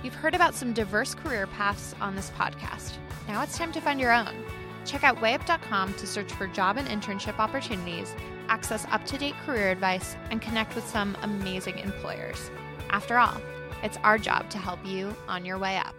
You've 0.03 0.13
heard 0.13 0.36
about 0.36 0.53
some 0.53 0.73
diverse 0.73 1.15
career 1.15 1.47
paths 1.47 1.95
on 1.99 2.15
this 2.15 2.29
podcast. 2.38 2.93
Now 3.27 3.41
it's 3.41 3.58
time 3.58 3.71
to 3.71 3.82
find 3.82 3.99
your 3.99 4.13
own. 4.13 4.45
Check 4.86 5.03
out 5.03 5.17
wayup.com 5.17 5.95
to 5.95 6.05
search 6.05 6.32
for 6.34 6.45
job 6.45 6.77
and 6.77 6.88
internship 6.88 7.39
opportunities, 7.39 8.13
access 8.47 8.86
up 8.91 9.03
to 9.08 9.17
date 9.17 9.36
career 9.47 9.71
advice, 9.71 10.15
and 10.29 10.39
connect 10.39 10.75
with 10.75 10.88
some 10.88 11.17
amazing 11.23 11.79
employers. 11.79 12.51
After 12.91 13.17
all, 13.17 13.41
it's 13.82 13.97
our 14.03 14.19
job 14.19 14.51
to 14.51 14.60
help 14.60 14.86
you 14.86 15.15
on 15.27 15.45
your 15.45 15.58
way 15.58 15.77
up. 15.77 15.95